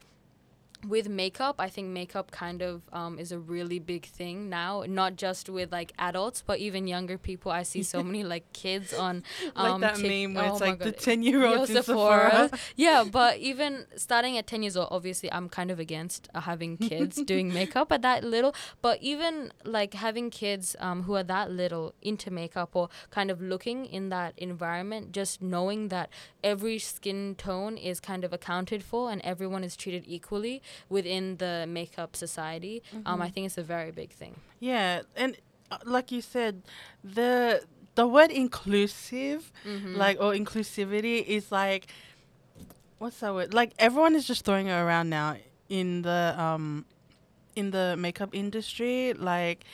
with 0.86 1.08
makeup, 1.08 1.56
I 1.58 1.68
think 1.68 1.88
makeup 1.88 2.30
kind 2.30 2.62
of 2.62 2.82
um, 2.92 3.18
is 3.18 3.32
a 3.32 3.38
really 3.38 3.78
big 3.78 4.06
thing 4.06 4.48
now, 4.48 4.84
not 4.86 5.16
just 5.16 5.48
with 5.48 5.72
like 5.72 5.92
adults, 5.98 6.42
but 6.46 6.58
even 6.58 6.86
younger 6.86 7.18
people. 7.18 7.50
I 7.50 7.62
see 7.62 7.82
so 7.82 8.02
many 8.08 8.24
like 8.24 8.52
kids 8.52 8.94
on 8.94 9.22
like 9.56 9.72
um, 9.72 9.80
that 9.80 9.96
Tik- 9.96 10.06
meme 10.06 10.34
where 10.34 10.50
oh 10.50 10.52
it's 10.52 10.60
like 10.60 10.78
the 10.78 10.92
God. 10.92 10.98
ten 10.98 11.22
year 11.22 11.44
olds 11.44 11.70
Yo, 11.70 11.82
Sephora. 11.82 12.50
yeah, 12.76 13.04
but 13.10 13.38
even 13.38 13.86
starting 13.96 14.38
at 14.38 14.46
10 14.46 14.62
years 14.62 14.76
old, 14.76 14.88
obviously, 14.90 15.30
I'm 15.32 15.48
kind 15.48 15.70
of 15.70 15.78
against 15.78 16.28
uh, 16.34 16.40
having 16.40 16.76
kids 16.76 17.22
doing 17.24 17.52
makeup 17.52 17.90
at 17.92 18.02
that 18.02 18.24
little. 18.24 18.54
But 18.82 19.02
even 19.02 19.52
like 19.64 19.94
having 19.94 20.30
kids 20.30 20.76
um, 20.78 21.04
who 21.04 21.14
are 21.14 21.24
that 21.24 21.50
little 21.50 21.94
into 22.02 22.30
makeup 22.30 22.70
or 22.74 22.88
kind 23.10 23.30
of 23.30 23.40
looking 23.40 23.86
in 23.86 24.08
that 24.10 24.34
environment, 24.36 25.12
just 25.12 25.42
knowing 25.42 25.88
that 25.88 26.10
every 26.44 26.78
skin 26.78 27.34
tone 27.36 27.76
is 27.76 28.00
kind 28.00 28.24
of 28.24 28.32
accounted 28.32 28.82
for 28.82 29.10
and 29.10 29.20
everyone 29.22 29.64
is 29.64 29.76
treated 29.76 30.04
equally 30.06 30.62
within 30.88 31.36
the 31.38 31.66
makeup 31.68 32.14
society. 32.16 32.82
Um, 33.06 33.20
I 33.22 33.28
Mhm. 33.28 33.32
think 33.34 33.46
it's 33.46 33.58
a 33.58 33.62
very 33.62 33.90
big 33.92 34.10
thing. 34.10 34.34
Yeah, 34.60 35.02
and 35.16 35.36
uh, 35.70 35.78
like 35.84 36.10
you 36.12 36.20
said, 36.22 36.62
the 37.02 37.62
the 37.94 38.06
word 38.06 38.30
inclusive, 38.30 39.52
Mm-hmm. 39.66 39.96
like 39.96 40.16
or 40.20 40.32
inclusivity, 40.32 41.24
is 41.26 41.50
like 41.52 41.86
what's 42.98 43.20
that 43.20 43.32
word? 43.34 43.54
Like 43.54 43.72
everyone 43.78 44.14
is 44.14 44.26
just 44.26 44.44
throwing 44.44 44.66
it 44.68 44.72
around 44.74 45.10
now 45.10 45.36
in 45.68 46.02
the 46.02 46.34
um 46.38 46.84
in 47.56 47.70
the 47.70 47.96
makeup 47.98 48.30
industry. 48.34 49.12
Like 49.14 49.64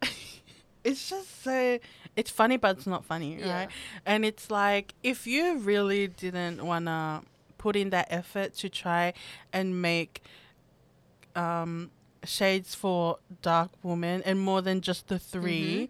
it's 0.84 1.08
just 1.10 1.42
so 1.42 1.78
it's 2.16 2.30
funny, 2.30 2.56
but 2.56 2.76
it's 2.78 2.86
not 2.86 3.04
funny, 3.04 3.36
Yeah. 3.38 3.54
right? 3.54 3.68
And 4.06 4.24
it's 4.24 4.50
like 4.50 4.94
if 5.02 5.26
you 5.26 5.58
really 5.58 6.08
didn't 6.08 6.64
wanna 6.64 7.22
put 7.60 7.76
in 7.76 7.90
that 7.90 8.06
effort 8.10 8.54
to 8.62 8.68
try 8.68 9.12
and 9.52 9.80
make 9.82 10.22
um 11.36 11.90
shades 12.24 12.74
for 12.74 13.18
dark 13.42 13.70
women 13.82 14.22
and 14.24 14.40
more 14.40 14.60
than 14.62 14.80
just 14.80 15.08
the 15.08 15.18
3 15.18 15.88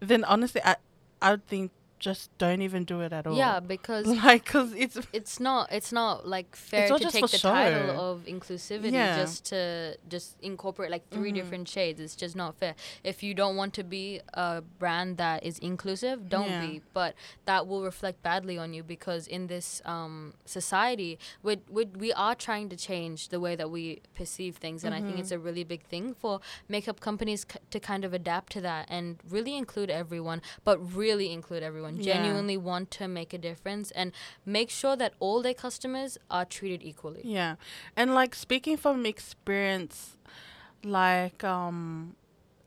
then 0.00 0.24
honestly 0.24 0.60
I 0.64 0.76
I 1.22 1.30
would 1.32 1.46
think 1.46 1.70
just 2.08 2.24
don't 2.42 2.62
even 2.68 2.82
do 2.84 3.00
it 3.06 3.12
at 3.18 3.26
all. 3.26 3.36
Yeah, 3.44 3.60
because 3.74 4.06
like 4.26 4.44
because 4.44 4.70
it's 4.84 4.98
it's 5.18 5.36
not 5.48 5.62
it's 5.78 5.92
not 6.00 6.16
like 6.34 6.54
fair 6.54 6.92
all 6.92 6.98
to 6.98 7.10
take 7.16 7.26
the 7.36 7.38
show. 7.44 7.50
title 7.58 7.90
of 8.08 8.16
inclusivity 8.34 8.92
Yeah. 8.92 9.16
just 9.22 9.38
to 9.52 9.60
just 10.14 10.28
incorporate 10.50 10.90
like 10.96 11.06
3 11.10 11.30
Mhm. 11.30 11.34
different 11.38 11.66
shades 11.74 11.98
it's 12.04 12.16
just 12.24 12.36
not 12.42 12.50
fair 12.60 12.74
if 13.12 13.16
you 13.26 13.32
don't 13.42 13.56
want 13.60 13.72
to 13.80 13.84
be 13.96 14.04
a 14.34 14.48
brand 14.82 15.10
that 15.24 15.38
is 15.48 15.56
inclusive 15.70 16.16
don't 16.36 16.50
Yeah. 16.54 16.66
be 16.66 16.72
but 17.00 17.10
that 17.50 17.62
will 17.68 17.82
reflect 17.92 18.18
badly 18.30 18.56
on 18.64 18.68
you 18.76 18.82
because 18.96 19.22
in 19.36 19.42
this 19.54 19.66
um, 19.94 20.34
society 20.58 21.12
we, 21.42 21.52
we, 21.76 21.82
we 22.04 22.10
are 22.26 22.34
trying 22.34 22.68
to 22.68 22.76
change 22.76 23.28
the 23.34 23.40
way 23.44 23.54
that 23.60 23.70
we 23.76 23.84
perceive 24.20 24.56
things 24.64 24.84
and 24.84 24.92
i 24.94 25.00
think 25.00 25.16
it's 25.18 25.32
Mm-hmm. 25.32 25.46
a 25.46 25.46
really 25.48 25.64
big 25.74 25.82
thing 25.94 26.06
for 26.22 26.34
makeup 26.68 26.98
companies 27.08 27.40
c- 27.50 27.58
to 27.74 27.78
kind 27.90 28.04
of 28.04 28.12
adapt 28.20 28.48
to 28.56 28.60
that 28.60 28.84
and 28.96 29.06
really 29.36 29.54
include 29.62 29.90
everyone 30.02 30.40
but 30.68 30.76
really 31.02 31.28
include 31.38 31.62
everyone 31.70 31.93
Yeah. 31.98 32.14
genuinely 32.14 32.56
want 32.56 32.90
to 32.92 33.08
make 33.08 33.32
a 33.32 33.38
difference 33.38 33.90
and 33.92 34.12
make 34.44 34.70
sure 34.70 34.96
that 34.96 35.14
all 35.20 35.42
their 35.42 35.54
customers 35.54 36.18
are 36.30 36.44
treated 36.44 36.82
equally. 36.82 37.22
Yeah. 37.24 37.56
And 37.96 38.14
like 38.14 38.34
speaking 38.34 38.76
from 38.76 39.06
experience, 39.06 40.16
like 40.82 41.42
um 41.44 42.16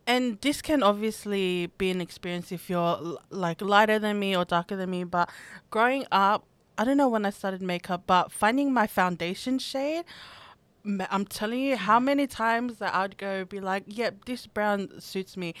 and 0.06 0.40
this 0.40 0.62
can 0.62 0.82
obviously 0.82 1.70
be 1.78 1.90
an 1.90 2.00
experience 2.00 2.50
if 2.50 2.70
you're 2.70 2.80
l- 2.80 3.18
like 3.30 3.60
lighter 3.60 3.98
than 3.98 4.18
me 4.18 4.34
or 4.36 4.44
darker 4.44 4.74
than 4.76 4.90
me, 4.90 5.04
but 5.04 5.28
growing 5.70 6.06
up, 6.10 6.44
I 6.78 6.84
don't 6.84 6.96
know 6.96 7.08
when 7.08 7.26
I 7.26 7.30
started 7.30 7.60
makeup, 7.60 8.04
but 8.06 8.32
finding 8.32 8.72
my 8.72 8.86
foundation 8.86 9.58
shade 9.58 10.04
I'm 11.10 11.24
telling 11.26 11.60
you 11.60 11.76
how 11.76 11.98
many 12.00 12.26
times 12.26 12.78
that 12.78 12.94
I'd 12.94 13.16
go 13.18 13.44
be 13.44 13.60
like, 13.60 13.84
"Yep, 13.86 14.24
this 14.24 14.46
brown 14.46 15.00
suits 15.00 15.36
me," 15.36 15.54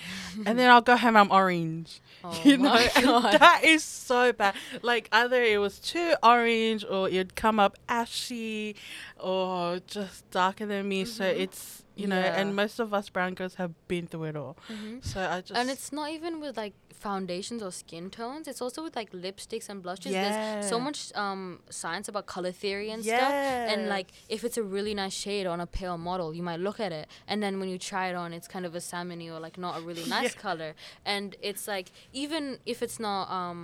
and 0.46 0.58
then 0.58 0.70
I'll 0.70 0.80
go 0.80 0.96
home 0.96 1.16
I'm 1.16 1.30
orange. 1.30 2.00
Oh 2.24 2.34
you 2.44 2.56
know, 2.56 2.70
my 2.74 2.90
and 2.96 3.04
God. 3.04 3.38
that 3.38 3.60
is 3.64 3.84
so 3.84 4.32
bad. 4.32 4.54
Like 4.82 5.08
either 5.12 5.40
it 5.42 5.58
was 5.58 5.78
too 5.78 6.14
orange 6.22 6.84
or 6.84 7.08
it'd 7.08 7.36
come 7.36 7.60
up 7.60 7.76
ashy 7.88 8.74
or 9.20 9.80
just 9.86 10.28
darker 10.30 10.66
than 10.66 10.88
me. 10.88 11.04
So 11.04 11.24
it's 11.24 11.84
you 11.94 12.06
know, 12.06 12.18
Yeah. 12.18 12.40
and 12.40 12.54
most 12.54 12.78
of 12.80 12.94
us 12.94 13.08
brown 13.08 13.34
girls 13.34 13.54
have 13.56 13.72
been 13.88 14.06
through 14.06 14.24
it 14.24 14.36
all. 14.36 14.56
Mhm. 14.70 15.04
So 15.04 15.20
I 15.20 15.40
just 15.40 15.58
And 15.58 15.68
it's 15.70 15.90
not 15.92 16.10
even 16.10 16.40
with 16.40 16.56
like 16.56 16.74
foundations 16.98 17.62
or 17.62 17.70
skin 17.72 18.10
tones. 18.10 18.48
It's 18.48 18.60
also 18.60 18.82
with 18.82 18.96
like 18.96 19.10
lipsticks 19.12 19.68
and 19.68 19.82
blushes. 19.82 20.18
There's 20.22 20.38
so 20.60 20.78
much 20.86 20.98
um 21.24 21.60
science 21.70 22.06
about 22.08 22.26
color 22.26 22.52
theory 22.62 22.90
and 22.90 23.02
stuff. 23.14 23.34
And 23.72 23.88
like 23.88 24.08
if 24.28 24.40
it's 24.46 24.58
a 24.58 24.62
really 24.76 24.94
nice 25.02 25.14
shade 25.24 25.46
on 25.46 25.60
a 25.60 25.66
pale 25.66 25.98
model, 25.98 26.34
you 26.34 26.42
might 26.50 26.60
look 26.68 26.80
at 26.80 26.92
it 27.00 27.06
and 27.26 27.42
then 27.42 27.58
when 27.60 27.68
you 27.68 27.78
try 27.78 28.04
it 28.10 28.16
on 28.22 28.28
it's 28.38 28.48
kind 28.54 28.66
of 28.68 28.74
a 28.74 28.82
salmony 28.92 29.28
or 29.34 29.38
like 29.46 29.56
not 29.66 29.72
a 29.78 29.80
really 29.88 30.04
nice 30.16 30.34
Yeah. 30.34 30.42
color. 30.48 30.70
And 31.14 31.26
it's 31.50 31.64
like 31.74 31.88
even 32.12 32.44
if 32.72 32.78
it's 32.86 32.98
not 33.08 33.22
um 33.40 33.60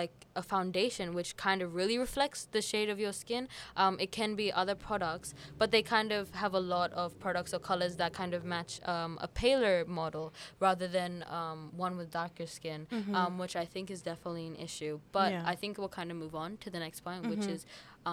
like 0.00 0.14
a 0.34 0.42
foundation 0.54 1.06
which 1.18 1.30
kind 1.46 1.60
of 1.64 1.68
really 1.80 1.96
reflects 2.06 2.40
the 2.56 2.62
shade 2.70 2.88
of 2.94 2.98
your 3.04 3.12
skin, 3.22 3.42
um 3.82 3.94
it 4.04 4.10
can 4.18 4.30
be 4.42 4.46
other 4.62 4.76
products, 4.88 5.28
but 5.60 5.68
they 5.74 5.82
kind 5.96 6.10
of 6.18 6.22
have 6.42 6.54
a 6.60 6.64
lot 6.74 6.90
of 7.02 7.06
products 7.24 7.50
or 7.56 7.60
colors 7.70 7.94
that 8.02 8.12
kind 8.20 8.32
of 8.38 8.42
match 8.54 8.72
um 8.94 9.12
a 9.26 9.28
paler 9.42 9.76
model 10.00 10.26
rather 10.66 10.88
than 10.98 11.12
um 11.40 11.60
one 11.84 11.94
with 11.98 12.08
darker 12.20 12.46
skin, 12.58 12.75
um 13.20 13.32
which 13.42 13.54
I 13.56 13.64
think 13.72 13.86
is 13.96 14.00
definitely 14.10 14.46
an 14.52 14.56
issue. 14.68 14.94
But 15.18 15.30
Yeah. 15.32 15.52
I 15.52 15.54
think 15.60 15.72
we'll 15.78 15.94
kind 16.00 16.10
of 16.12 16.16
move 16.24 16.34
on 16.44 16.50
to 16.64 16.68
the 16.74 16.80
next 16.86 17.00
point, 17.06 17.22
which 17.32 17.44
Mhm. 17.46 17.54
is 17.56 17.62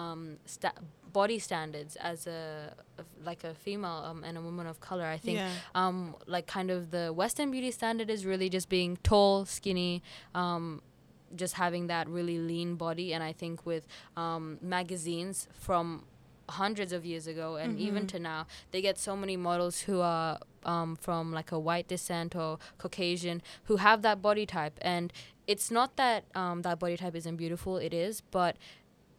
um, 0.02 0.22
sta- 0.54 0.80
body 1.18 1.38
standards 1.48 1.92
as 2.10 2.26
a 2.26 2.74
like 3.28 3.42
a 3.50 3.52
female 3.64 4.00
um, 4.10 4.24
and 4.26 4.34
a 4.36 4.42
woman 4.48 4.66
of 4.72 4.76
color. 4.88 5.06
I 5.16 5.18
think 5.26 5.38
yeah. 5.38 5.52
um, 5.82 5.98
like 6.34 6.46
kind 6.56 6.70
of 6.76 6.80
the 6.96 7.04
Western 7.22 7.48
beauty 7.54 7.70
standard 7.80 8.08
is 8.16 8.20
really 8.32 8.48
just 8.56 8.68
being 8.68 8.92
tall, 9.10 9.44
skinny, 9.58 10.02
um, 10.42 10.82
just 11.42 11.54
having 11.54 11.84
that 11.94 12.08
really 12.08 12.38
lean 12.50 12.70
body. 12.86 13.08
And 13.14 13.22
I 13.30 13.32
think 13.32 13.64
with 13.64 13.84
um, 14.16 14.58
magazines 14.60 15.36
from 15.52 15.86
hundreds 16.48 16.92
of 16.92 17.04
years 17.04 17.26
ago 17.26 17.56
and 17.56 17.78
even 17.78 18.04
Mhm. 18.04 18.08
to 18.08 18.18
now, 18.18 18.46
they 18.70 18.80
get 18.82 18.98
so 18.98 19.16
many 19.16 19.36
models 19.36 19.80
who 19.82 20.00
are 20.00 20.38
um, 20.64 20.96
from 20.96 21.30
like 21.32 21.52
a 21.52 21.58
white 21.58 21.88
descent 21.88 22.34
or 22.34 22.58
Caucasian 22.78 23.42
who 23.64 23.76
have 23.76 24.00
that 24.02 24.22
body 24.22 24.46
type. 24.46 24.78
And 24.80 25.12
it's 25.46 25.70
not 25.70 25.96
that 25.96 26.24
um, 26.34 26.62
that 26.62 26.78
body 26.78 26.96
type 26.96 27.14
isn't 27.14 27.36
beautiful, 27.36 27.76
it 27.76 27.92
is, 27.92 28.22
but 28.30 28.56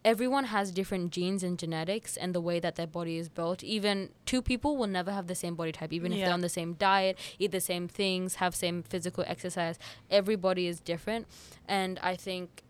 everyone 0.03 0.45
has 0.45 0.71
different 0.71 1.11
genes 1.11 1.43
and 1.43 1.57
genetics 1.57 2.15
and 2.17 2.33
the 2.33 2.41
way 2.41 2.59
that 2.59 2.75
their 2.75 2.87
body 2.87 3.17
is 3.17 3.27
built. 3.29 3.63
Even 3.63 4.09
two 4.25 4.41
people 4.41 4.77
will 4.77 4.87
never 4.87 5.11
have 5.11 5.27
the 5.27 5.35
same 5.35 5.55
body 5.55 5.71
type, 5.71 5.91
even 5.93 6.11
if 6.13 6.19
they're 6.25 6.33
on 6.33 6.41
the 6.41 6.49
same 6.49 6.73
diet, 6.73 7.17
eat 7.39 7.51
the 7.51 7.61
same 7.61 7.87
things, 7.87 8.35
have 8.35 8.55
same 8.55 8.83
physical 8.83 9.23
exercise. 9.27 9.77
Everybody 10.11 10.67
is 10.67 10.79
different, 10.79 11.27
and 11.67 11.99
I 12.03 12.15
think 12.15 12.63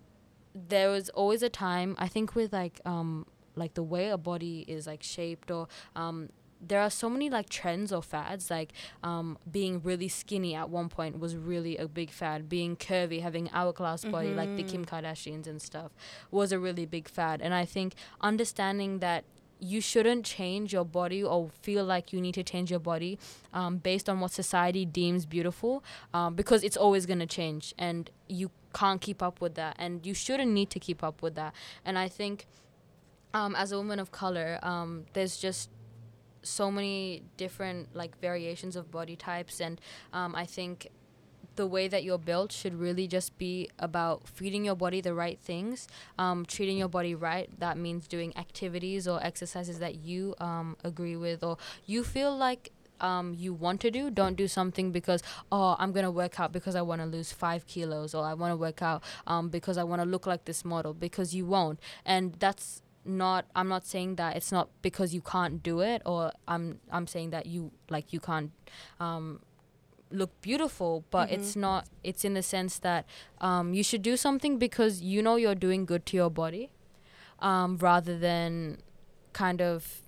there 0.53 0.89
was 0.89 1.09
always 1.09 1.43
a 1.43 1.50
time. 1.50 1.95
I 2.00 2.07
think 2.07 2.35
with 2.35 2.53
like 2.53 2.79
um 2.85 3.25
like 3.55 3.74
the 3.74 3.83
way 3.83 4.09
a 4.09 4.17
body 4.17 4.65
is 4.67 4.88
like 4.88 5.03
shaped 5.03 5.51
or 5.51 5.67
um 5.95 6.29
there 6.62 6.81
are 6.81 6.89
so 6.89 7.09
many 7.09 7.29
like 7.29 7.50
trends 7.50 7.91
or 7.91 8.01
fads. 8.01 8.50
Like 8.50 8.71
um, 9.03 9.38
being 9.50 9.81
really 9.83 10.07
skinny 10.07 10.55
at 10.55 10.69
one 10.69 10.89
point 10.89 11.19
was 11.19 11.35
really 11.35 11.77
a 11.77 11.88
big 11.88 12.12
fad. 12.12 12.50
Being 12.50 12.75
curvy 12.75 13.21
having 13.21 13.50
hourglass 13.53 14.05
body 14.05 14.33
like 14.33 14.55
the 14.55 14.63
kim 14.63 14.85
kardashians 14.85 15.47
and 15.47 15.62
stuff 15.62 15.91
was 16.31 16.51
a 16.51 16.59
really 16.59 16.85
big 16.85 17.07
fad. 17.07 17.41
And 17.41 17.53
i 17.53 17.65
think 17.65 17.93
understanding 18.21 19.00
that 19.00 19.25
you 19.59 19.79
shouldn't 19.79 20.25
change 20.25 20.74
your 20.74 20.83
body 20.83 21.24
or 21.24 21.50
feel 21.62 21.85
like 21.85 22.12
you 22.12 22.19
need 22.19 22.33
to 22.33 22.43
change 22.43 22.69
your 22.69 22.79
body 22.79 23.17
um, 23.53 23.77
based 23.77 24.09
on 24.09 24.19
what 24.19 24.31
society 24.31 24.85
deems 24.85 25.25
beautiful 25.25 25.83
um, 26.13 26.35
because 26.35 26.62
it's 26.63 26.75
always 26.75 27.05
going 27.05 27.19
to 27.19 27.25
change 27.25 27.74
and 27.77 28.09
you 28.27 28.51
can't 28.74 29.00
keep 29.00 29.24
up 29.24 29.39
with 29.39 29.55
that 29.55 29.74
and 29.79 30.05
you 30.05 30.13
shouldn't 30.13 30.51
need 30.51 30.69
to 30.69 30.79
keep 30.79 31.03
up 31.03 31.21
with 31.21 31.35
that. 31.35 31.53
And 31.85 31.97
i 31.97 32.07
think 32.07 32.45
um, 33.36 33.54
as 33.56 33.72
a 33.72 33.77
woman 33.77 34.00
of 34.00 34.12
color 34.12 34.60
um, 34.63 35.06
there's 35.13 35.38
just 35.38 35.70
so 36.42 36.72
many 36.72 37.24
different 37.38 37.96
like 37.96 38.20
variations 38.20 38.75
of 38.75 38.92
body 38.92 39.15
types. 39.15 39.60
And 39.60 39.82
um, 40.13 40.36
i 40.36 40.46
think 40.46 40.88
the 41.56 41.65
way 41.65 41.88
that 41.88 42.04
you're 42.04 42.18
built 42.18 42.51
should 42.51 42.75
really 42.77 43.08
just 43.08 43.38
be 43.38 43.70
about 43.80 44.27
feeding 44.27 44.65
your 44.65 44.75
body 44.75 45.00
the 45.00 45.13
right 45.13 45.39
things. 45.39 45.88
Um, 46.20 46.46
treating 46.46 46.77
your 46.77 46.89
body 46.89 47.15
right 47.15 47.50
that 47.60 47.77
means 47.77 48.08
doing 48.08 48.36
activities 48.38 49.08
or 49.08 49.24
exercises 49.24 49.80
that 49.80 49.96
you 49.96 50.36
um, 50.39 50.75
agree 50.84 51.15
with 51.15 51.44
or 51.44 51.58
you 51.86 52.04
feel 52.04 52.36
like 52.36 52.72
um, 53.01 53.34
you 53.34 53.54
want 53.54 53.82
to 53.82 53.92
do. 53.92 54.10
Don't 54.10 54.36
do 54.36 54.48
something 54.48 54.92
because 54.92 55.22
oh 55.51 55.75
i'm 55.80 55.92
gonna 55.92 56.12
work 56.12 56.39
out 56.39 56.51
because 56.54 56.75
i 56.75 56.82
want 56.82 57.01
to 57.01 57.08
lose 57.08 57.32
five 57.32 57.68
kilos 57.68 58.13
or 58.15 58.25
i 58.25 58.34
want 58.34 58.51
to 58.51 58.58
work 58.58 58.82
out 58.82 59.04
um, 59.27 59.50
because 59.50 59.77
i 59.77 59.84
want 59.84 60.01
to 60.01 60.08
look 60.08 60.25
like 60.25 60.46
this 60.46 60.63
model 60.63 60.94
because 60.94 61.36
you 61.36 61.46
won't. 61.46 61.80
And 62.06 62.34
that's 62.39 62.82
not 63.05 63.45
i'm 63.55 63.67
not 63.67 63.85
saying 63.85 64.15
that 64.15 64.35
it's 64.35 64.51
not 64.51 64.69
because 64.81 65.13
you 65.13 65.21
can't 65.21 65.62
do 65.63 65.79
it 65.81 66.01
or 66.05 66.31
i'm 66.47 66.79
i'm 66.91 67.07
saying 67.07 67.29
that 67.29 67.45
you 67.45 67.71
like 67.89 68.12
you 68.12 68.19
can't 68.19 68.51
um 69.00 69.39
look 70.12 70.29
beautiful 70.41 71.03
but 71.12 71.29
it's 71.31 71.55
not 71.55 71.88
it's 72.03 72.24
in 72.24 72.33
the 72.33 72.41
sense 72.43 72.79
that 72.79 73.05
um 73.41 73.74
you 73.74 73.83
should 73.83 74.01
do 74.01 74.15
something 74.17 74.57
because 74.57 75.01
you 75.01 75.21
know 75.21 75.35
you're 75.35 75.55
doing 75.55 75.85
good 75.85 76.05
to 76.05 76.15
your 76.17 76.29
body 76.29 76.69
um 77.39 77.77
rather 77.77 78.17
than 78.17 78.77
kind 79.33 79.62
of 79.62 80.01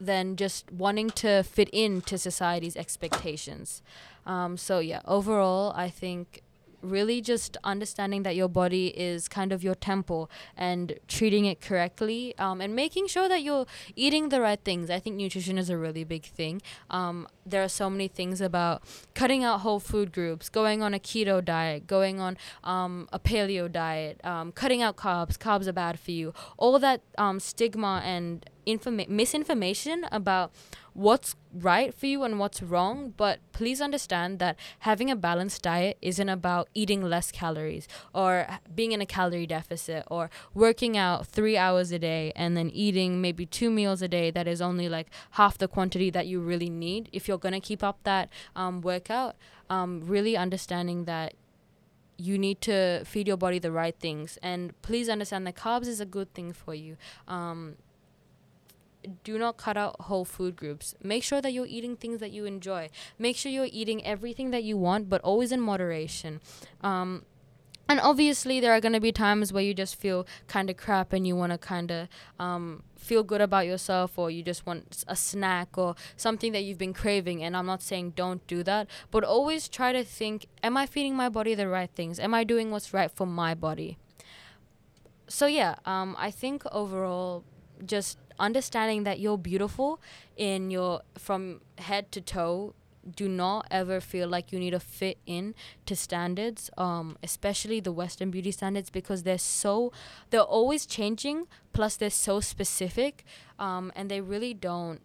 than 0.00 0.36
just 0.36 0.70
wanting 0.70 1.10
to 1.10 1.42
fit 1.42 1.68
into 1.70 2.18
society's 2.18 2.76
expectations. 2.76 3.82
Um 4.26 4.56
so 4.56 4.80
yeah 4.80 5.00
overall 5.04 5.72
i 5.76 5.88
think 5.88 6.42
really 6.90 7.20
just 7.20 7.56
understanding 7.64 8.22
that 8.22 8.36
your 8.36 8.48
body 8.48 8.88
is 8.88 9.28
kind 9.28 9.52
of 9.52 9.62
your 9.62 9.74
temple 9.74 10.30
and 10.56 10.98
treating 11.08 11.44
it 11.44 11.60
correctly 11.60 12.34
um, 12.38 12.60
and 12.60 12.74
making 12.74 13.06
sure 13.06 13.28
that 13.28 13.42
you're 13.42 13.66
eating 13.94 14.28
the 14.28 14.40
right 14.40 14.60
things. 14.64 14.90
I 14.90 14.98
think 14.98 15.16
nutrition 15.16 15.58
is 15.58 15.70
a 15.70 15.76
really 15.76 16.04
big 16.04 16.24
thing. 16.24 16.62
Um, 16.90 17.26
there 17.44 17.62
are 17.62 17.68
so 17.68 17.88
many 17.88 18.08
things 18.08 18.40
about 18.40 18.82
cutting 19.14 19.44
out 19.44 19.60
whole 19.60 19.80
food 19.80 20.12
groups, 20.12 20.48
going 20.48 20.82
on 20.82 20.94
a 20.94 20.98
keto 20.98 21.44
diet, 21.44 21.86
going 21.86 22.20
on 22.20 22.36
um, 22.64 23.08
a 23.12 23.18
paleo 23.18 23.70
diet, 23.70 24.20
um, 24.24 24.52
cutting 24.52 24.82
out 24.82 24.96
carbs. 24.96 25.36
Carbs 25.38 25.66
are 25.66 25.72
bad 25.72 25.98
for 25.98 26.10
you. 26.10 26.34
All 26.56 26.78
that 26.78 27.02
um, 27.18 27.40
stigma 27.40 28.02
and 28.04 28.48
informa- 28.66 29.08
misinformation 29.08 30.06
about 30.10 30.52
what's 30.96 31.36
right 31.52 31.92
for 31.94 32.06
you 32.06 32.22
and 32.22 32.38
what's 32.38 32.62
wrong, 32.62 33.12
but 33.16 33.38
please 33.52 33.82
understand 33.82 34.38
that 34.38 34.56
having 34.80 35.10
a 35.10 35.16
balanced 35.16 35.62
diet 35.62 35.98
isn't 36.00 36.28
about 36.28 36.68
eating 36.72 37.02
less 37.02 37.30
calories 37.30 37.86
or 38.14 38.46
being 38.74 38.92
in 38.92 39.00
a 39.02 39.06
calorie 39.06 39.46
deficit 39.46 40.04
or 40.10 40.30
working 40.54 40.96
out 40.96 41.26
three 41.26 41.56
hours 41.56 41.92
a 41.92 41.98
day 41.98 42.32
and 42.34 42.56
then 42.56 42.70
eating 42.70 43.20
maybe 43.20 43.44
two 43.44 43.70
meals 43.70 44.00
a 44.00 44.08
day 44.08 44.30
that 44.30 44.48
is 44.48 44.62
only 44.62 44.88
like 44.88 45.08
half 45.32 45.58
the 45.58 45.68
quantity 45.68 46.08
that 46.08 46.26
you 46.26 46.40
really 46.40 46.70
need 46.70 47.10
if 47.12 47.28
you're 47.28 47.38
going 47.38 47.52
to 47.52 47.60
keep 47.60 47.82
up 47.82 47.98
that 48.04 48.30
um, 48.54 48.80
workout. 48.80 49.36
Um, 49.68 50.02
really 50.04 50.36
understanding 50.36 51.04
that 51.04 51.34
you 52.16 52.38
need 52.38 52.60
to 52.62 53.04
feed 53.04 53.28
your 53.28 53.36
body 53.36 53.58
the 53.58 53.70
right 53.70 53.98
things 53.98 54.38
and 54.42 54.80
please 54.82 55.08
understand 55.08 55.46
that 55.46 55.54
carbs 55.54 55.86
is 55.86 56.00
a 56.00 56.06
good 56.06 56.32
thing 56.32 56.52
for 56.52 56.74
you 56.74 56.96
um, 57.28 57.76
do 59.24 59.38
not 59.38 59.56
cut 59.56 59.76
out 59.76 60.00
whole 60.02 60.24
food 60.24 60.56
groups. 60.56 60.94
Make 61.02 61.22
sure 61.22 61.40
that 61.40 61.52
you're 61.52 61.66
eating 61.66 61.96
things 61.96 62.20
that 62.20 62.32
you 62.32 62.44
enjoy. 62.44 62.90
Make 63.18 63.36
sure 63.36 63.50
you're 63.50 63.68
eating 63.70 64.04
everything 64.04 64.50
that 64.50 64.64
you 64.64 64.76
want, 64.76 65.08
but 65.08 65.20
always 65.22 65.52
in 65.52 65.60
moderation. 65.60 66.40
Um, 66.82 67.24
and 67.88 68.00
obviously, 68.00 68.58
there 68.58 68.72
are 68.72 68.80
going 68.80 68.94
to 68.94 69.00
be 69.00 69.12
times 69.12 69.52
where 69.52 69.62
you 69.62 69.72
just 69.72 69.94
feel 69.94 70.26
kind 70.48 70.68
of 70.68 70.76
crap 70.76 71.12
and 71.12 71.24
you 71.24 71.36
want 71.36 71.52
to 71.52 71.58
kind 71.58 71.92
of 71.92 72.08
um, 72.40 72.82
feel 72.96 73.22
good 73.22 73.40
about 73.40 73.66
yourself, 73.66 74.18
or 74.18 74.28
you 74.28 74.42
just 74.42 74.66
want 74.66 75.04
a 75.06 75.14
snack 75.14 75.78
or 75.78 75.94
something 76.16 76.50
that 76.50 76.62
you've 76.62 76.78
been 76.78 76.94
craving. 76.94 77.44
And 77.44 77.56
I'm 77.56 77.66
not 77.66 77.82
saying 77.82 78.14
don't 78.16 78.44
do 78.48 78.64
that, 78.64 78.88
but 79.12 79.22
always 79.22 79.68
try 79.68 79.92
to 79.92 80.02
think 80.02 80.46
Am 80.64 80.76
I 80.76 80.86
feeding 80.86 81.14
my 81.14 81.28
body 81.28 81.54
the 81.54 81.68
right 81.68 81.90
things? 81.90 82.18
Am 82.18 82.34
I 82.34 82.42
doing 82.42 82.72
what's 82.72 82.92
right 82.92 83.10
for 83.10 83.26
my 83.26 83.54
body? 83.54 83.98
So, 85.28 85.46
yeah, 85.46 85.76
um, 85.84 86.16
I 86.18 86.32
think 86.32 86.64
overall, 86.72 87.44
just 87.84 88.18
understanding 88.38 89.04
that 89.04 89.18
you're 89.20 89.38
beautiful 89.38 90.00
in 90.36 90.70
your 90.70 91.02
from 91.18 91.60
head 91.78 92.10
to 92.12 92.20
toe 92.20 92.74
do 93.14 93.28
not 93.28 93.66
ever 93.70 94.00
feel 94.00 94.28
like 94.28 94.52
you 94.52 94.58
need 94.58 94.72
to 94.72 94.80
fit 94.80 95.18
in 95.26 95.54
to 95.84 95.94
standards 95.94 96.70
um, 96.76 97.16
especially 97.22 97.78
the 97.80 97.92
western 97.92 98.30
beauty 98.30 98.50
standards 98.50 98.90
because 98.90 99.22
they're 99.22 99.38
so 99.38 99.92
they're 100.30 100.40
always 100.40 100.86
changing 100.86 101.46
plus 101.72 101.96
they're 101.96 102.10
so 102.10 102.40
specific 102.40 103.24
um, 103.58 103.92
and 103.94 104.10
they 104.10 104.20
really 104.20 104.52
don't 104.52 105.00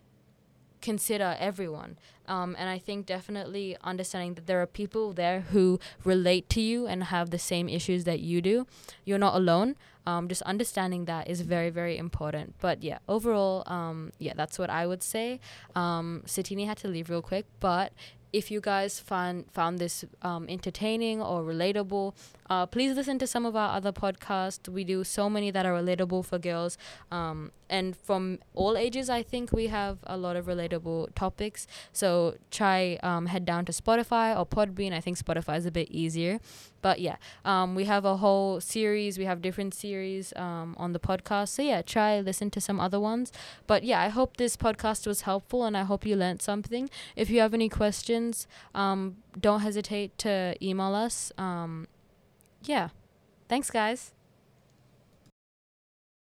consider 0.81 1.35
everyone. 1.39 1.97
Um, 2.27 2.55
and 2.57 2.69
i 2.69 2.77
think 2.77 3.07
definitely 3.07 3.75
understanding 3.83 4.35
that 4.35 4.47
there 4.47 4.61
are 4.61 4.67
people 4.67 5.11
there 5.11 5.41
who 5.51 5.79
relate 6.05 6.49
to 6.49 6.61
you 6.61 6.87
and 6.87 7.05
have 7.05 7.29
the 7.29 7.39
same 7.39 7.67
issues 7.67 8.03
that 8.05 8.19
you 8.19 8.41
do. 8.41 8.67
You're 9.05 9.17
not 9.17 9.35
alone. 9.35 9.75
Um, 10.05 10.27
just 10.27 10.41
understanding 10.43 11.05
that 11.05 11.27
is 11.27 11.41
very 11.41 11.69
very 11.69 11.97
important. 11.97 12.55
But 12.59 12.83
yeah 12.83 12.99
overall 13.07 13.63
um, 13.67 14.11
yeah 14.19 14.33
that's 14.35 14.57
what 14.57 14.69
i 14.69 14.87
would 14.87 15.03
say. 15.03 15.39
Um, 15.75 16.23
satini 16.25 16.65
had 16.65 16.77
to 16.77 16.87
leave 16.87 17.09
real 17.09 17.21
quick 17.21 17.45
but 17.59 17.91
if 18.33 18.49
you 18.49 18.61
guys 18.61 18.99
found 18.99 19.51
found 19.51 19.79
this 19.79 20.05
um, 20.21 20.45
entertaining 20.47 21.21
or 21.21 21.43
relatable, 21.43 22.13
uh, 22.49 22.65
please 22.65 22.95
listen 22.95 23.19
to 23.19 23.27
some 23.27 23.45
of 23.45 23.55
our 23.55 23.75
other 23.75 23.91
podcasts. 23.91 24.69
We 24.69 24.83
do 24.83 25.03
so 25.03 25.29
many 25.29 25.51
that 25.51 25.65
are 25.65 25.73
relatable 25.73 26.25
for 26.25 26.39
girls, 26.39 26.77
um, 27.11 27.51
and 27.71 27.95
from 27.95 28.37
all 28.53 28.77
ages. 28.77 29.09
I 29.09 29.23
think 29.23 29.51
we 29.51 29.67
have 29.67 29.99
a 30.03 30.17
lot 30.17 30.35
of 30.35 30.45
relatable 30.45 31.15
topics. 31.15 31.65
So 31.93 32.35
try 32.51 32.99
um, 33.01 33.25
head 33.25 33.45
down 33.45 33.65
to 33.65 33.71
Spotify 33.71 34.37
or 34.37 34.45
Podbean. 34.45 34.93
I 34.93 34.99
think 34.99 35.17
Spotify 35.17 35.57
is 35.57 35.65
a 35.65 35.71
bit 35.71 35.89
easier, 35.89 36.39
but 36.81 36.99
yeah, 36.99 37.15
um, 37.45 37.73
we 37.73 37.85
have 37.85 38.05
a 38.05 38.17
whole 38.17 38.59
series. 38.61 39.17
We 39.17 39.25
have 39.25 39.41
different 39.41 39.73
series 39.73 40.33
um, 40.35 40.75
on 40.77 40.91
the 40.91 40.99
podcast. 40.99 41.49
So 41.49 41.61
yeah, 41.61 41.81
try 41.81 42.19
listen 42.19 42.51
to 42.51 42.61
some 42.61 42.79
other 42.79 42.99
ones. 42.99 43.31
But 43.65 43.83
yeah, 43.83 44.01
I 44.01 44.09
hope 44.09 44.37
this 44.37 44.57
podcast 44.57 45.07
was 45.07 45.21
helpful, 45.21 45.63
and 45.63 45.77
I 45.77 45.83
hope 45.83 46.05
you 46.05 46.15
learned 46.15 46.41
something. 46.41 46.89
If 47.15 47.29
you 47.29 47.39
have 47.39 47.53
any 47.53 47.69
questions, 47.69 48.47
um, 48.75 49.17
don't 49.39 49.61
hesitate 49.61 50.17
to 50.19 50.55
email 50.61 50.93
us. 50.93 51.31
Um, 51.37 51.87
yeah, 52.63 52.89
thanks, 53.47 53.71
guys. 53.71 54.13